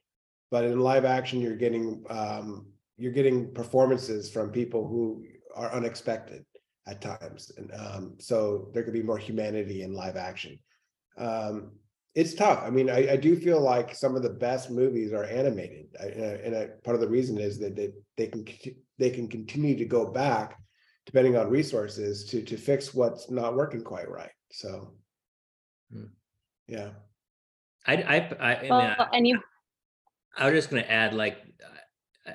But 0.50 0.64
in 0.64 0.78
live 0.78 1.04
action, 1.04 1.40
you're 1.40 1.56
getting, 1.56 2.04
um, 2.08 2.66
you're 2.97 3.12
getting 3.12 3.52
performances 3.52 4.30
from 4.30 4.50
people 4.50 4.87
who 4.87 5.25
are 5.56 5.73
unexpected 5.73 6.44
at 6.87 7.00
times. 7.00 7.50
And, 7.56 7.73
um, 7.75 8.14
so 8.18 8.70
there 8.73 8.85
could 8.85 8.92
be 8.92 9.02
more 9.02 9.18
humanity 9.18 9.82
in 9.82 9.92
live 9.92 10.16
action. 10.16 10.58
It's 12.15 12.35
tough. 12.35 12.62
I 12.65 12.71
mean, 12.71 12.91
I, 12.91 13.12
I 13.12 13.17
do 13.17 13.37
feel 13.37 13.61
like 13.61 13.95
some 13.95 14.17
of 14.17 14.23
the 14.23 14.31
best 14.31 14.71
movies 14.71 15.12
are 15.12 15.25
animated, 15.25 15.87
I- 16.00 16.07
and, 16.07 16.25
I- 16.25 16.41
and 16.45 16.57
I, 16.57 16.67
part 16.85 16.95
of 16.97 17.00
the 17.00 17.09
reason 17.09 17.38
is 17.38 17.59
that 17.61 17.77
they 17.77 17.93
they 18.17 18.27
can 18.27 18.45
they 18.99 19.11
can 19.11 19.29
continue 19.29 19.77
to 19.77 19.85
go 19.85 20.07
back, 20.11 20.59
depending 21.07 21.37
on 21.37 21.49
resources, 21.50 22.25
to 22.31 22.43
to 22.43 22.57
fix 22.57 22.93
what's 22.95 23.31
not 23.31 23.55
working 23.55 23.83
quite 23.85 24.11
right. 24.11 24.33
So, 24.50 24.95
Hmm. 25.93 26.07
yeah, 26.67 26.91
I, 27.87 27.95
I, 27.97 28.17
I, 28.41 28.57
I 28.57 28.62
mean, 28.62 28.71
Well, 28.71 28.97
I- 28.99 29.09
and 29.17 29.27
you 29.27 29.41
I 30.37 30.47
was 30.50 30.55
just 30.55 30.71
gonna 30.71 30.83
add, 30.83 31.15
like, 31.15 31.38
uh, 32.27 32.31
uh, 32.31 32.35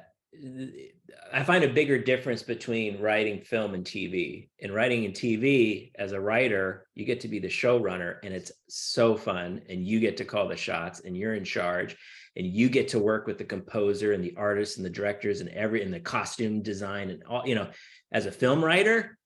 I 1.33 1.43
find 1.43 1.63
a 1.63 1.73
bigger 1.73 1.97
difference 1.97 2.43
between 2.43 3.01
writing 3.01 3.41
film 3.41 3.73
and 3.73 3.83
TV. 3.83 4.49
In 4.59 4.71
writing 4.71 5.03
in 5.03 5.11
TV, 5.11 5.91
as 5.95 6.11
a 6.11 6.19
writer, 6.19 6.87
you 6.93 7.05
get 7.05 7.21
to 7.21 7.27
be 7.27 7.39
the 7.39 7.47
showrunner, 7.47 8.17
and 8.23 8.33
it's 8.33 8.51
so 8.69 9.15
fun, 9.15 9.61
and 9.67 9.85
you 9.85 9.99
get 9.99 10.17
to 10.17 10.25
call 10.25 10.47
the 10.47 10.55
shots, 10.55 11.01
and 11.01 11.17
you're 11.17 11.33
in 11.33 11.43
charge, 11.43 11.97
and 12.35 12.45
you 12.45 12.69
get 12.69 12.87
to 12.89 12.99
work 12.99 13.25
with 13.25 13.37
the 13.37 13.43
composer 13.43 14.13
and 14.13 14.23
the 14.23 14.35
artists 14.37 14.77
and 14.77 14.85
the 14.85 14.89
directors 14.89 15.41
and 15.41 15.49
every 15.49 15.83
and 15.83 15.93
the 15.93 15.99
costume 15.99 16.61
design 16.61 17.09
and 17.09 17.23
all. 17.23 17.47
You 17.47 17.55
know, 17.55 17.69
as 18.11 18.25
a 18.25 18.31
film 18.31 18.63
writer, 18.63 19.17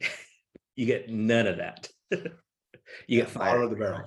you 0.76 0.86
get 0.86 1.08
none 1.08 1.46
of 1.46 1.58
that. 1.58 1.88
you 2.10 3.20
get 3.20 3.30
fired. 3.30 3.62
of 3.62 3.70
the 3.70 3.76
barrel. 3.76 4.02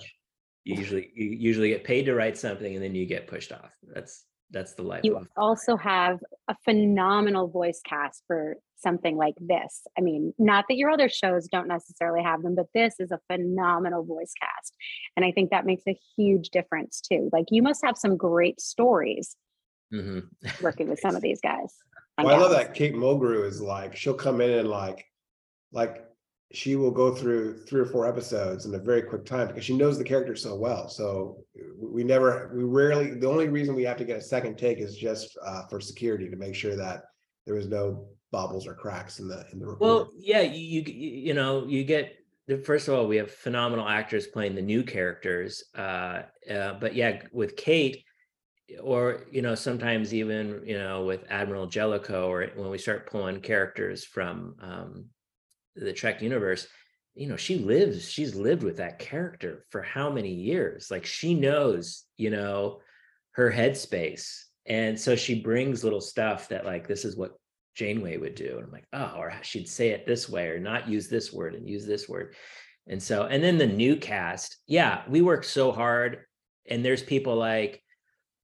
You 0.64 0.76
usually 0.76 1.12
you 1.16 1.30
usually 1.30 1.70
get 1.70 1.84
paid 1.84 2.06
to 2.06 2.16
write 2.16 2.38
something 2.38 2.74
and 2.74 2.84
then 2.84 2.96
you 2.96 3.06
get 3.06 3.28
pushed 3.28 3.52
off. 3.52 3.72
That's 3.84 4.26
that's 4.52 4.74
the 4.74 4.84
life 4.84 5.02
you 5.04 5.18
of 5.18 5.28
also 5.38 5.76
have 5.76 6.20
a 6.48 6.56
phenomenal 6.64 7.48
voice 7.48 7.82
cast 7.84 8.24
for 8.28 8.58
something 8.78 9.18
like 9.18 9.36
this. 9.40 9.82
I 9.98 10.02
mean, 10.02 10.34
not 10.38 10.66
that 10.70 10.76
your 10.76 10.90
other 10.92 11.10
shows 11.10 11.48
don't 11.48 11.68
necessarily 11.68 12.24
have 12.24 12.44
them, 12.44 12.56
but 12.56 12.68
this 12.74 12.96
is 13.00 13.12
a 13.12 13.20
phenomenal 13.32 14.04
voice 14.04 14.34
cast. 14.40 14.76
And 15.16 15.26
I 15.26 15.32
think 15.32 15.50
that 15.50 15.66
makes 15.66 15.84
a 15.88 15.98
huge 16.16 16.50
difference 16.50 17.02
too. 17.02 17.30
Like 17.32 17.46
you 17.50 17.64
must 17.64 17.84
have 17.84 17.98
some 17.98 18.18
great 18.18 18.62
stories 18.62 19.36
Mhm. 19.94 20.30
working 20.62 20.90
with 20.90 21.00
some 21.00 21.16
of 21.16 21.22
these 21.28 21.42
guys. 21.42 21.74
Well, 22.18 22.36
I 22.36 22.38
love 22.38 22.52
that 22.52 22.74
Kate 22.74 22.94
Mulgrew 22.94 23.46
is 23.46 23.62
like 23.62 23.96
she'll 23.96 24.14
come 24.14 24.42
in 24.42 24.52
and 24.52 24.70
like 24.70 25.06
like 25.72 26.06
she 26.52 26.76
will 26.76 26.92
go 26.92 27.14
through 27.14 27.58
three 27.66 27.82
or 27.82 27.86
four 27.86 28.08
episodes 28.08 28.66
in 28.66 28.74
a 28.76 28.80
very 28.80 29.02
quick 29.02 29.26
time 29.26 29.48
because 29.48 29.66
she 29.66 29.76
knows 29.76 29.98
the 29.98 30.04
character 30.04 30.36
so 30.36 30.56
well. 30.56 30.88
So 30.88 31.38
we 31.78 32.04
never, 32.04 32.52
we 32.54 32.64
rarely, 32.64 33.16
the 33.16 33.28
only 33.28 33.50
reason 33.50 33.76
we 33.76 33.84
have 33.84 33.98
to 33.98 34.06
get 34.06 34.18
a 34.18 34.22
second 34.22 34.58
take 34.58 34.78
is 34.78 34.96
just 34.96 35.38
uh, 35.44 35.66
for 35.68 35.80
security 35.82 36.30
to 36.30 36.36
make 36.36 36.56
sure 36.56 36.76
that 36.76 37.06
there 37.46 37.56
was 37.56 37.68
no 37.68 38.08
bobbles 38.32 38.68
or 38.68 38.74
cracks 38.74 39.20
in 39.20 39.28
the 39.28 39.46
in 39.52 39.60
the 39.60 39.66
report. 39.66 39.82
Well, 39.82 40.12
yeah, 40.18 40.42
you, 40.42 40.82
you 40.82 40.94
you 40.94 41.34
know 41.34 41.66
you 41.68 41.84
get 41.84 42.16
first 42.64 42.88
of 42.88 42.94
all 42.94 43.08
we 43.08 43.18
have 43.18 43.32
phenomenal 43.32 43.88
actors 43.88 44.28
playing 44.28 44.56
the 44.56 44.62
new 44.62 44.84
characters, 44.84 45.64
uh, 45.78 46.24
uh, 46.52 46.74
but 46.80 46.96
yeah, 46.96 47.22
with 47.32 47.56
Kate, 47.56 48.04
or 48.82 49.26
you 49.32 49.42
know 49.42 49.56
sometimes 49.56 50.14
even 50.14 50.62
you 50.66 50.78
know 50.78 51.06
with 51.06 51.24
Admiral 51.30 51.68
Jellico, 51.68 52.30
or 52.30 52.48
when 52.56 52.70
we 52.70 52.78
start 52.78 53.10
pulling 53.10 53.42
characters 53.42 54.04
from 54.04 54.56
um, 54.62 55.06
the 55.76 55.94
Trek 55.94 56.22
universe, 56.22 56.68
you 57.14 57.28
know 57.28 57.38
she 57.38 57.58
lives, 57.58 58.10
she's 58.10 58.36
lived 58.36 58.64
with 58.64 58.78
that 58.78 59.00
character 59.00 59.66
for 59.70 59.82
how 59.82 60.10
many 60.10 60.34
years? 60.34 60.90
Like 60.92 61.06
she 61.06 61.34
knows, 61.34 62.04
you 62.18 62.30
know, 62.30 62.82
her 63.32 63.52
headspace, 63.52 64.44
and 64.66 65.00
so 65.00 65.16
she 65.16 65.42
brings 65.42 65.84
little 65.84 66.02
stuff 66.02 66.50
that 66.50 66.66
like 66.66 66.88
this 66.88 67.06
is 67.06 67.16
what 67.16 67.38
Janeway 67.76 68.18
would 68.18 68.36
do. 68.36 68.56
And 68.56 68.66
I'm 68.66 68.72
like, 68.72 68.88
oh, 68.94 69.16
or 69.18 69.34
she'd 69.42 69.70
say 69.70 69.90
it 69.90 70.06
this 70.06 70.28
way 70.28 70.48
or 70.48 70.60
not 70.60 70.90
use 70.90 71.08
this 71.08 71.32
word 71.32 71.56
and 71.56 71.70
use 71.70 71.86
this 71.86 72.10
word. 72.10 72.36
And 72.88 73.02
so, 73.02 73.24
and 73.24 73.44
then 73.44 73.58
the 73.58 73.68
new 73.68 73.98
cast, 73.98 74.58
yeah, 74.68 75.04
we 75.08 75.22
work 75.22 75.44
so 75.44 75.72
hard. 75.72 76.20
And 76.70 76.84
there's 76.84 77.04
people 77.04 77.36
like, 77.36 77.84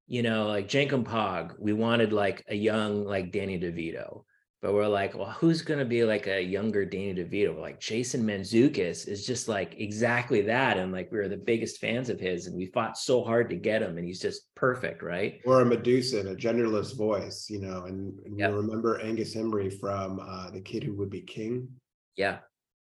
you 0.08 0.22
know, 0.22 0.48
like 0.48 0.68
Jankom 0.68 1.04
Pog, 1.04 1.56
we 1.60 1.74
wanted 1.74 2.12
like 2.12 2.44
a 2.50 2.56
young, 2.56 3.06
like 3.06 3.32
Danny 3.32 3.60
DeVito. 3.60 4.24
But 4.62 4.74
we're 4.76 4.88
like, 4.88 5.18
well, 5.18 5.32
who's 5.32 5.64
going 5.64 5.80
to 5.80 5.86
be 5.86 6.04
like 6.04 6.28
a 6.28 6.40
younger 6.40 6.86
Danny 6.86 7.16
DeVito? 7.16 7.56
We're 7.56 7.62
like, 7.62 7.80
Jason 7.80 8.24
Mantzoukas 8.24 9.08
is 9.08 9.26
just 9.26 9.48
like 9.48 9.74
exactly 9.80 10.42
that. 10.44 10.78
And 10.78 10.92
like, 10.92 11.12
we 11.12 11.18
were 11.18 11.28
the 11.28 11.36
biggest 11.38 11.80
fans 11.80 12.10
of 12.10 12.20
his 12.20 12.46
and 12.46 12.56
we 12.56 12.68
fought 12.68 12.96
so 12.96 13.24
hard 13.24 13.50
to 13.50 13.56
get 13.56 13.82
him. 13.82 13.98
And 13.98 14.06
he's 14.06 14.20
just 14.22 14.54
perfect, 14.56 15.02
right? 15.02 15.40
or 15.46 15.62
a 15.62 15.66
Medusa 15.66 16.20
in 16.20 16.28
a 16.28 16.36
genderless 16.36 16.96
voice, 16.96 17.48
you 17.50 17.60
know, 17.60 17.86
and, 17.86 18.20
and 18.24 18.38
Yep. 18.38 18.52
we 18.52 18.56
remember 18.58 19.00
Angus 19.02 19.34
Imrie 19.36 19.80
from 19.80 20.20
uh, 20.20 20.52
the 20.52 20.62
kid 20.62 20.84
who 20.84 20.94
would 20.94 21.10
be 21.10 21.22
king. 21.22 21.68
Yeah. 22.16 22.40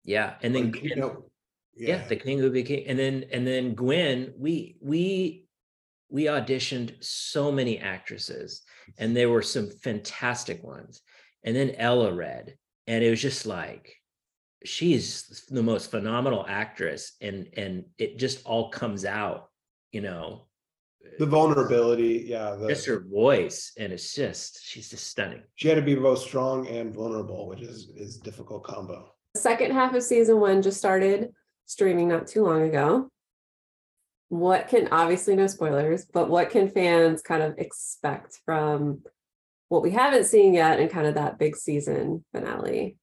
Yeah. 0.06 0.36
And 0.44 0.56
then, 0.56 0.74
you 0.82 0.92
and- 0.94 1.02
know, 1.02 1.26
yeah. 1.76 2.08
the 2.08 2.16
king 2.16 2.38
who 2.38 2.46
Would 2.46 2.54
Be 2.54 2.64
King. 2.64 2.88
and 2.88 2.98
then 2.98 3.26
and 3.34 3.46
then 3.46 3.76
gwyn 3.76 4.34
we 4.40 4.78
we 4.80 5.46
we 6.08 6.24
auditioned 6.28 7.04
so 7.04 7.52
many 7.52 7.80
actresses 7.80 8.62
and 8.98 9.14
there 9.14 9.30
were 9.30 9.42
some 9.42 9.70
fantastic 9.84 10.64
ones 10.64 11.02
and 11.46 11.56
then 11.56 11.76
ella 11.78 12.14
read 12.14 12.58
and 12.88 13.04
it 13.04 13.10
was 13.10 13.22
just 13.22 13.46
like 13.46 13.96
she's 14.66 15.46
the 15.50 15.64
most 15.64 15.92
phenomenal 15.92 16.46
actress 16.50 17.14
and 17.22 17.48
and 17.56 17.86
it 17.98 18.18
just 18.18 18.46
all 18.46 18.70
comes 18.70 19.06
out 19.06 19.50
you 19.92 20.02
know 20.02 20.48
the 21.20 21.26
eh, 21.26 21.30
vulnerability, 21.30 22.26
yeah, 22.28 22.56
the, 22.56 22.68
just 22.68 22.86
her 22.88 23.06
voice 23.08 23.72
and 23.78 23.94
it's 23.94 24.14
just 24.14 24.60
she's 24.64 24.90
just 24.90 25.08
stunning 25.08 25.44
she 25.54 25.68
had 25.68 25.76
to 25.76 25.82
be 25.82 25.96
both 25.96 26.20
strong 26.20 26.68
and 26.68 26.94
vulnerable, 26.94 27.48
which 27.48 27.62
is 27.62 27.90
is 27.96 28.18
difficult 28.18 28.64
combo. 28.64 29.12
The 29.36 29.42
second 29.42 29.72
half 29.72 29.94
of 29.94 30.04
season 30.04 30.40
one 30.40 30.62
just 30.62 30.78
started 30.78 31.32
streaming 31.66 32.08
not 32.08 32.28
too 32.28 32.44
long 32.44 32.64
ago. 32.64 33.10
What 34.30 34.68
can 34.68 34.88
obviously 34.92 35.36
no 35.36 35.48
spoilers, 35.48 36.06
but 36.06 36.30
what 36.30 36.50
can 36.50 36.70
fans 36.70 37.22
kind 37.22 37.44
of 37.44 37.58
expect 37.60 38.40
from 38.46 39.04
what 39.70 39.82
we 39.82 39.92
haven't 39.92 40.26
seen 40.26 40.54
yet 40.54 40.80
and 40.80 40.90
kind 40.90 41.08
of 41.08 41.16
that 41.16 41.40
big 41.40 41.56
season 41.56 42.24
finale? 42.34 42.98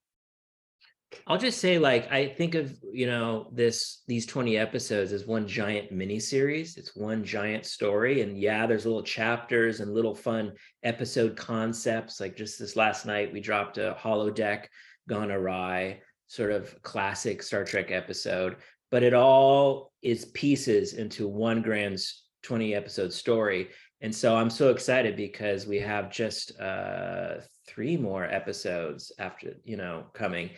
I'll 1.27 1.39
just 1.39 1.61
say, 1.61 1.79
like, 1.79 2.11
I 2.11 2.29
think 2.29 2.55
of 2.55 2.75
you 2.93 3.07
know 3.07 3.51
this 3.53 4.03
these 4.07 4.27
twenty 4.27 4.57
episodes 4.57 5.13
as 5.13 5.27
one 5.27 5.47
giant 5.47 5.93
mini 5.93 6.19
series. 6.19 6.77
It's 6.77 6.97
one 6.97 7.25
giant 7.25 7.67
story, 7.67 8.23
and 8.23 8.39
yeah, 8.39 8.67
there's 8.67 8.87
little 8.87 9.03
chapters 9.03 9.81
and 9.81 9.93
little 9.93 10.15
fun 10.15 10.53
episode 10.83 11.37
concepts. 11.37 12.21
Like 12.21 12.37
just 12.37 12.59
this 12.59 12.77
last 12.77 13.07
night, 13.07 13.33
we 13.33 13.41
dropped 13.41 13.79
a 13.79 13.97
holodeck 14.01 14.67
gone 15.09 15.31
awry, 15.31 16.01
sort 16.29 16.51
of 16.51 16.81
classic 16.83 17.43
Star 17.43 17.65
Trek 17.65 17.91
episode, 17.91 18.57
but 18.91 19.03
it 19.03 19.15
all 19.15 19.93
is 20.01 20.27
pieces 20.27 20.95
into 20.95 21.29
one 21.29 21.61
grand 21.61 21.99
twenty 22.43 22.75
episode 22.75 23.13
story. 23.13 23.69
And 24.03 24.15
so 24.15 24.37
I'm 24.37 24.51
so 24.51 24.71
excited 24.71 25.17
because 25.17 25.67
we 25.67 25.79
have 25.79 26.11
just 26.11 26.59
uh, 26.61 27.37
three 27.67 27.97
more 27.97 28.25
episodes 28.25 29.13
after 29.19 29.55
you 29.65 29.77
know 29.77 30.07
coming 30.13 30.51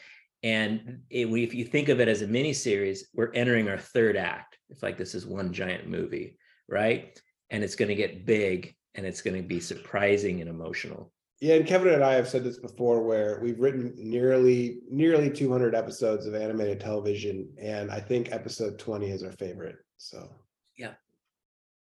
and 0.45 1.01
it, 1.09 1.27
if 1.27 1.55
you 1.55 1.65
think 1.65 1.89
of 1.89 2.01
it 2.01 2.07
as 2.07 2.21
a 2.21 2.27
mini 2.27 2.53
series, 2.53 3.09
we're 3.15 3.33
entering 3.33 3.67
our 3.67 3.79
third 3.79 4.15
act. 4.15 4.59
It's 4.69 4.83
like 4.83 4.99
this 4.99 5.15
is 5.15 5.27
one 5.27 5.55
giant 5.55 5.89
movie, 5.89 6.37
right? 6.69 7.19
And 7.49 7.65
it's 7.65 7.75
going 7.75 7.89
to 7.89 7.95
get 7.95 8.27
big 8.27 8.77
and 8.95 9.07
it's 9.07 9.23
going 9.23 9.41
to 9.41 9.49
be 9.49 9.59
surprising 9.59 10.43
and 10.43 10.51
emotional. 10.51 11.11
Yeah, 11.41 11.55
and 11.55 11.67
Kevin 11.67 11.95
and 11.95 12.05
I 12.05 12.13
have 12.13 12.29
said 12.29 12.45
this 12.45 12.59
before, 12.59 13.03
where 13.03 13.41
we've 13.43 13.59
written 13.59 13.95
nearly 13.97 14.81
nearly 14.89 15.31
200 15.31 15.75
episodes 15.75 16.27
of 16.27 16.35
animated 16.35 16.79
television, 16.79 17.49
and 17.61 17.91
I 17.91 18.01
think 18.01 18.31
episode 18.31 18.79
20 18.79 19.11
is 19.11 19.23
our 19.23 19.33
favorite. 19.33 19.77
So 19.97 20.31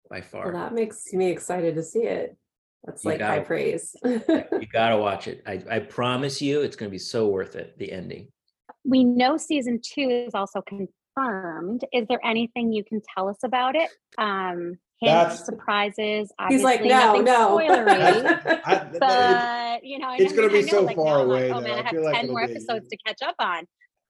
By 0.09 0.19
Well, 0.19 0.27
far, 0.29 0.51
that 0.53 0.73
makes 0.73 1.11
me 1.13 1.29
excited 1.29 1.75
to 1.75 1.83
see 1.83 2.03
it. 2.03 2.37
That's 2.85 3.03
You 3.03 3.11
like 3.11 3.21
high 3.21 3.35
gotta- 3.37 3.45
praise. 3.47 3.95
you 4.05 4.19
got 4.73 4.89
to 4.89 4.97
watch 4.97 5.27
it. 5.27 5.43
I, 5.45 5.61
I 5.69 5.79
promise 5.79 6.41
you, 6.41 6.61
it's 6.61 6.75
going 6.75 6.89
to 6.89 6.91
be 6.91 6.97
so 6.99 7.27
worth 7.27 7.55
it. 7.55 7.77
The 7.77 7.91
ending. 7.91 8.29
We 8.85 9.03
know 9.03 9.35
season 9.37 9.81
two 9.83 10.09
is 10.27 10.33
also 10.33 10.61
confirmed. 10.61 11.83
Is 11.91 12.07
there 12.07 12.19
anything 12.25 12.71
you 12.71 12.83
can 12.85 13.01
tell 13.15 13.27
us 13.27 13.37
about 13.43 13.75
it? 13.75 13.89
Um, 14.17 14.77
hints, 15.01 15.13
That's- 15.13 15.45
surprises. 15.45 16.31
He's 16.47 16.63
like, 16.63 16.79
obviously 16.79 16.89
no, 16.89 16.97
nothing 17.05 17.25
no. 17.25 17.57
Spoilery. 17.57 18.61
I, 18.65 18.73
it- 18.93 18.99
but 18.99 19.85
you 19.85 19.99
know, 19.99 20.07
I 20.07 20.15
It's 20.19 20.31
know- 20.33 20.43
gonna 20.43 20.47
I 20.47 20.61
be 20.61 20.61
know, 20.61 20.67
so 20.67 20.81
like, 20.83 20.95
far 20.95 21.05
now 21.17 21.21
I'm 21.23 21.27
like, 21.27 21.37
away, 21.43 21.51
Oh 21.51 21.55
though. 21.55 21.67
man, 21.67 21.71
I 21.71 21.79
I 21.79 21.81
have 21.83 21.91
feel 21.91 22.03
like 22.03 22.15
ten 22.15 22.23
it'll 22.25 22.35
more 22.37 22.47
be- 22.47 22.53
episodes 22.53 22.87
to 22.87 22.97
catch 23.05 23.21
up 23.23 23.35
on. 23.39 23.65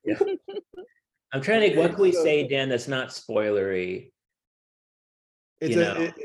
I'm 1.34 1.42
trying 1.42 1.62
to 1.62 1.68
think, 1.68 1.78
what 1.78 1.92
can 1.94 2.02
we 2.02 2.12
say, 2.12 2.48
Dan, 2.48 2.70
that's 2.70 2.88
not 2.88 3.10
spoilery? 3.10 4.12
It's 5.62 5.76
you 5.76 5.82
a, 5.82 5.86
know. 5.86 6.02
it- 6.02 6.16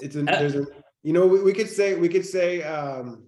it's 0.00 0.14
a, 0.16 0.20
Uh, 0.20 0.38
there's 0.38 0.54
a, 0.54 0.64
you 1.02 1.12
know, 1.12 1.26
we, 1.26 1.42
we 1.42 1.52
could 1.52 1.68
say, 1.68 1.94
we 1.96 2.08
could 2.08 2.26
say, 2.26 2.62
um. 2.62 3.24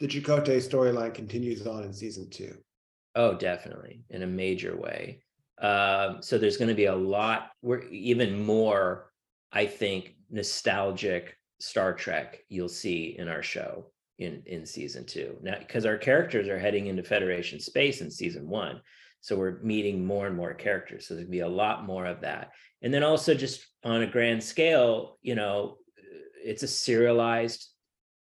The 0.00 0.06
Chakotay 0.06 0.58
storyline 0.58 1.12
continues 1.12 1.66
on 1.66 1.82
in 1.82 1.92
season 1.92 2.30
two. 2.30 2.56
Oh, 3.16 3.34
definitely, 3.34 4.04
in 4.10 4.22
a 4.22 4.26
major 4.28 4.76
way. 4.76 5.22
Um, 5.60 6.22
so 6.22 6.38
there's 6.38 6.56
going 6.56 6.68
to 6.68 6.74
be 6.74 6.84
a 6.84 6.94
lot. 6.94 7.50
We're 7.62 7.82
even 7.88 8.44
more, 8.44 9.10
I 9.52 9.66
think, 9.66 10.14
nostalgic 10.30 11.36
Star 11.58 11.92
Trek 11.94 12.38
you'll 12.48 12.68
see 12.68 13.16
in 13.18 13.26
our 13.26 13.42
show 13.42 13.90
in 14.18 14.44
in 14.46 14.64
season 14.64 15.04
two. 15.04 15.36
Now, 15.42 15.58
because 15.58 15.84
our 15.84 15.98
characters 15.98 16.46
are 16.46 16.60
heading 16.60 16.86
into 16.86 17.02
Federation 17.02 17.58
space 17.58 18.00
in 18.00 18.08
season 18.08 18.48
one, 18.48 18.80
so 19.20 19.36
we're 19.36 19.60
meeting 19.62 20.04
more 20.04 20.26
and 20.26 20.36
more 20.36 20.54
characters. 20.54 21.06
So 21.06 21.14
there's 21.14 21.26
to 21.26 21.30
be 21.30 21.40
a 21.40 21.48
lot 21.48 21.84
more 21.84 22.06
of 22.06 22.20
that. 22.22 22.52
And 22.82 22.92
then 22.94 23.02
also 23.02 23.34
just 23.34 23.66
on 23.84 24.02
a 24.02 24.06
grand 24.06 24.42
scale, 24.42 25.18
you 25.22 25.34
know, 25.34 25.78
it's 26.44 26.62
a 26.62 26.68
serialized 26.68 27.66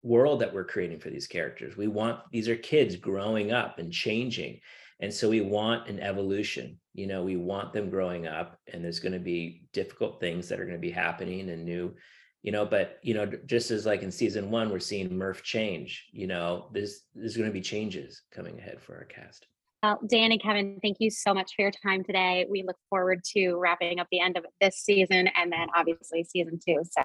world 0.04 0.42
that 0.42 0.54
we're 0.54 0.66
creating 0.66 1.00
for 1.00 1.10
these 1.10 1.28
characters. 1.28 1.78
We 1.78 1.88
want 1.88 2.20
these 2.32 2.50
are 2.50 2.56
kids 2.56 2.96
growing 2.96 3.52
up 3.52 3.78
and 3.78 3.92
changing. 3.92 4.60
And 5.00 5.14
so 5.14 5.30
we 5.30 5.42
want 5.42 5.88
an 5.88 6.00
evolution. 6.00 6.80
You 6.94 7.08
know, 7.08 7.24
we 7.24 7.36
want 7.36 7.74
them 7.74 7.90
growing 7.90 8.28
up 8.28 8.58
and 8.72 8.84
there's 8.84 9.00
going 9.00 9.14
to 9.14 9.20
be 9.20 9.64
difficult 9.74 10.20
things 10.20 10.50
that 10.50 10.60
are 10.60 10.66
going 10.66 10.78
to 10.78 10.82
be 10.82 10.92
happening 10.92 11.50
and 11.50 11.64
new, 11.64 11.96
you 12.42 12.52
know, 12.52 12.66
but 12.66 12.98
you 13.04 13.14
know, 13.14 13.32
just 13.46 13.72
as 13.72 13.86
like 13.86 14.02
in 14.02 14.12
season 14.12 14.50
1 14.50 14.70
we're 14.70 14.80
seeing 14.80 15.10
Murf 15.10 15.44
change, 15.44 16.10
you 16.12 16.28
know, 16.28 16.70
there's 16.74 17.04
there's 17.14 17.38
going 17.38 17.50
to 17.50 17.54
be 17.54 17.62
changes 17.62 18.24
coming 18.32 18.58
ahead 18.60 18.82
for 18.82 18.96
our 18.96 19.06
cast. 19.06 19.46
Well, 19.84 20.00
Dan 20.08 20.32
and 20.32 20.42
Kevin, 20.42 20.80
thank 20.84 20.98
you 21.00 21.10
so 21.10 21.34
much 21.34 21.54
for 21.56 21.64
your 21.64 21.72
time 21.72 22.04
today. 22.04 22.46
We 22.48 22.62
look 22.62 22.78
forward 22.88 23.24
to 23.34 23.56
wrapping 23.56 24.00
up 24.00 24.08
the 24.12 24.20
end 24.20 24.38
of 24.38 24.46
this 24.60 24.78
season 24.78 25.28
and 25.36 25.52
then 25.52 25.70
obviously 25.76 26.24
season 26.24 26.60
two. 26.64 26.84
So 26.92 27.02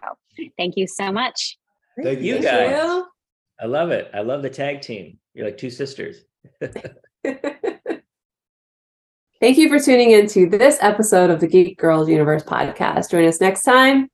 thank 0.59 0.77
you 0.77 0.87
so 0.87 1.11
much. 1.11 1.59
Thank 2.03 2.21
you 2.21 2.37
you 2.37 2.43
guys. 2.43 2.73
Well, 2.73 3.11
I 3.59 3.65
love 3.65 3.91
it. 3.93 4.11
I 4.13 4.21
love 4.21 4.43
the 4.43 4.51
tag 4.51 4.83
team. 4.83 5.19
You're 5.33 5.47
like 5.47 5.57
two 5.57 5.71
sisters. 5.71 6.19
Thank 9.41 9.59
you 9.59 9.69
for 9.69 9.79
tuning 9.79 10.11
into 10.11 10.49
this 10.49 10.77
episode 10.83 11.31
of 11.31 11.41
the 11.41 11.47
Geek 11.47 11.79
Girls 11.79 12.09
Universe 12.09 12.43
podcast. 12.43 13.11
Join 13.11 13.27
us 13.27 13.41
next 13.41 13.63
time. 13.63 14.11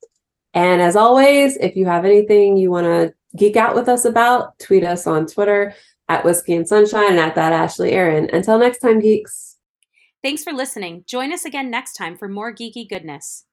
And 0.55 0.81
as 0.81 0.95
always, 0.95 1.57
if 1.57 1.75
you 1.75 1.87
have 1.87 2.05
anything 2.05 2.57
you 2.57 2.71
want 2.71 2.87
to 2.87 3.13
geek 3.37 3.57
out 3.57 3.75
with 3.75 3.89
us 3.89 4.05
about, 4.05 4.59
tweet 4.61 4.85
us 4.85 5.07
on 5.07 5.27
Twitter 5.27 5.75
at 6.13 6.25
Whiskey 6.25 6.55
and 6.55 6.69
Sunshine 6.69 7.13
and 7.13 7.19
at 7.19 7.35
that 7.35 7.53
Ashley 7.53 7.93
Aaron. 7.93 8.29
Until 8.33 8.59
next 8.59 8.79
time, 8.79 9.01
geeks. 9.01 9.57
Thanks 10.23 10.45
for 10.45 10.53
listening. 10.53 11.05
Join 11.07 11.33
us 11.33 11.45
again 11.45 11.71
next 11.71 11.95
time 11.95 12.17
for 12.17 12.29
more 12.29 12.55
geeky 12.55 12.89
goodness. 12.89 13.45